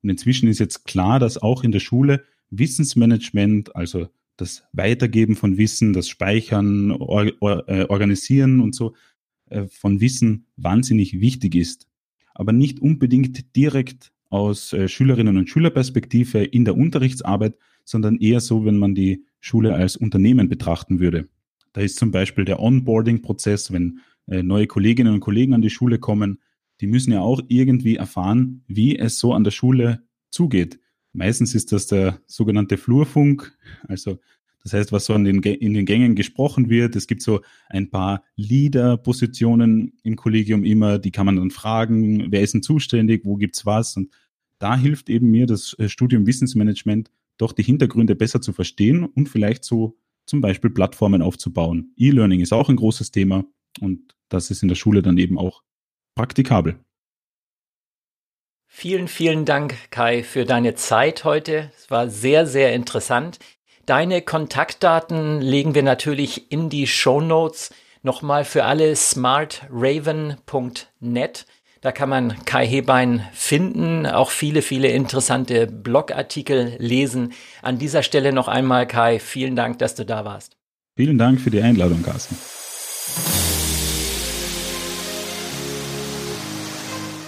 Und 0.02 0.10
inzwischen 0.10 0.48
ist 0.48 0.60
jetzt 0.60 0.86
klar, 0.86 1.20
dass 1.20 1.38
auch 1.38 1.64
in 1.64 1.72
der 1.72 1.80
Schule 1.80 2.24
Wissensmanagement, 2.50 3.76
also 3.76 4.08
das 4.38 4.64
Weitergeben 4.72 5.36
von 5.36 5.58
Wissen, 5.58 5.94
das 5.94 6.08
Speichern, 6.08 6.92
or, 6.92 7.32
or, 7.42 7.68
äh, 7.68 7.86
Organisieren 7.90 8.62
und 8.62 8.74
so 8.74 8.96
äh, 9.50 9.68
von 9.68 10.00
Wissen 10.00 10.46
wahnsinnig 10.56 11.20
wichtig 11.20 11.56
ist. 11.56 11.88
Aber 12.36 12.54
nicht 12.54 12.80
unbedingt 12.80 13.56
direkt 13.56 14.14
aus 14.30 14.74
äh, 14.74 14.88
Schülerinnen 14.88 15.38
und 15.38 15.50
Schülerperspektive 15.50 16.44
in 16.44 16.66
der 16.66 16.76
Unterrichtsarbeit, 16.76 17.56
sondern 17.84 18.18
eher 18.18 18.40
so, 18.40 18.66
wenn 18.66 18.78
man 18.78 18.96
die 18.96 19.26
Schule 19.40 19.74
als 19.74 19.96
Unternehmen 19.96 20.50
betrachten 20.50 21.00
würde. 21.00 21.28
Da 21.74 21.82
ist 21.82 21.98
zum 21.98 22.12
Beispiel 22.12 22.46
der 22.46 22.60
Onboarding-Prozess, 22.60 23.72
wenn 23.72 24.00
äh, 24.28 24.44
neue 24.44 24.68
Kolleginnen 24.68 25.14
und 25.14 25.20
Kollegen 25.20 25.54
an 25.54 25.62
die 25.62 25.70
Schule 25.70 26.00
kommen, 26.00 26.40
die 26.82 26.88
müssen 26.88 27.12
ja 27.12 27.22
auch 27.22 27.42
irgendwie 27.48 27.96
erfahren, 27.96 28.64
wie 28.68 28.98
es 28.98 29.20
so 29.20 29.34
an 29.34 29.44
der 29.44 29.52
Schule 29.52 30.04
zugeht. 30.30 30.80
Meistens 31.14 31.56
ist 31.56 31.72
das 31.72 31.88
der 31.88 32.20
sogenannte 32.28 32.78
Flurfunk, 32.78 33.58
also 33.88 34.20
das 34.68 34.74
heißt, 34.74 34.92
was 34.92 35.06
so 35.06 35.14
in 35.14 35.24
den, 35.24 35.42
in 35.42 35.74
den 35.74 35.86
Gängen 35.86 36.16
gesprochen 36.16 36.70
wird. 36.70 36.98
Es 36.98 37.08
gibt 37.08 37.22
so 37.22 37.42
ein 37.70 37.90
paar 37.90 38.24
Leader-Positionen 38.36 39.94
im 40.04 40.16
Kollegium 40.18 40.66
immer, 40.66 41.00
die 41.00 41.12
kann 41.12 41.26
man 41.26 41.38
dann 41.38 41.52
fragen, 41.52 42.32
wer 42.32 42.42
ist 42.42 42.54
denn 42.54 42.64
zuständig, 42.64 43.24
wo 43.24 43.38
gibt's 43.38 43.66
was? 43.66 43.96
Und 43.96 44.14
da 44.60 44.78
hilft 44.78 45.10
eben 45.10 45.32
mir 45.32 45.46
das 45.46 45.74
äh, 45.80 45.88
Studium 45.88 46.28
Wissensmanagement, 46.28 47.10
doch 47.38 47.54
die 47.54 47.64
Hintergründe 47.64 48.14
besser 48.16 48.42
zu 48.42 48.52
verstehen 48.52 49.06
und 49.06 49.30
vielleicht 49.30 49.64
so 49.64 49.96
zum 50.26 50.42
Beispiel 50.42 50.70
Plattformen 50.70 51.22
aufzubauen. 51.22 51.94
E-Learning 51.96 52.42
ist 52.42 52.52
auch 52.52 52.68
ein 52.68 52.76
großes 52.76 53.12
Thema 53.12 53.46
und 53.80 54.16
das 54.28 54.52
ist 54.52 54.64
in 54.64 54.68
der 54.68 54.76
Schule 54.76 55.02
dann 55.02 55.18
eben 55.18 55.38
auch 55.38 55.64
praktikabel. 56.16 56.78
Vielen, 58.66 59.08
vielen 59.08 59.46
Dank, 59.46 59.90
Kai, 59.92 60.24
für 60.24 60.44
deine 60.44 60.76
Zeit 60.76 61.24
heute. 61.24 61.72
Es 61.78 61.90
war 61.90 62.10
sehr, 62.10 62.46
sehr 62.46 62.74
interessant. 62.74 63.40
Deine 63.88 64.22
Kontaktdaten 64.22 65.40
legen 65.40 65.74
wir 65.74 65.82
natürlich 65.82 66.52
in 66.52 66.70
die 66.70 66.86
Show 66.88 67.22
Notes. 67.22 67.74
Nochmal 68.04 68.44
für 68.44 68.66
alle 68.66 68.94
smartraven.net. 68.94 71.46
Da 71.80 71.94
kann 71.94 72.10
man 72.10 72.36
Kai 72.44 72.68
Hebein 72.68 73.26
finden, 73.32 74.06
auch 74.06 74.32
viele, 74.32 74.62
viele 74.62 74.90
interessante 74.90 75.68
Blogartikel 75.68 76.76
lesen. 76.80 77.32
An 77.62 77.78
dieser 77.78 78.04
Stelle 78.04 78.34
noch 78.34 78.50
einmal, 78.50 78.88
Kai, 78.88 79.20
vielen 79.20 79.56
Dank, 79.56 79.80
dass 79.80 79.96
du 79.96 80.06
da 80.06 80.26
warst. 80.26 80.58
Vielen 80.98 81.18
Dank 81.18 81.40
für 81.40 81.50
die 81.50 81.62
Einladung, 81.62 82.04
Carsten. 82.04 82.38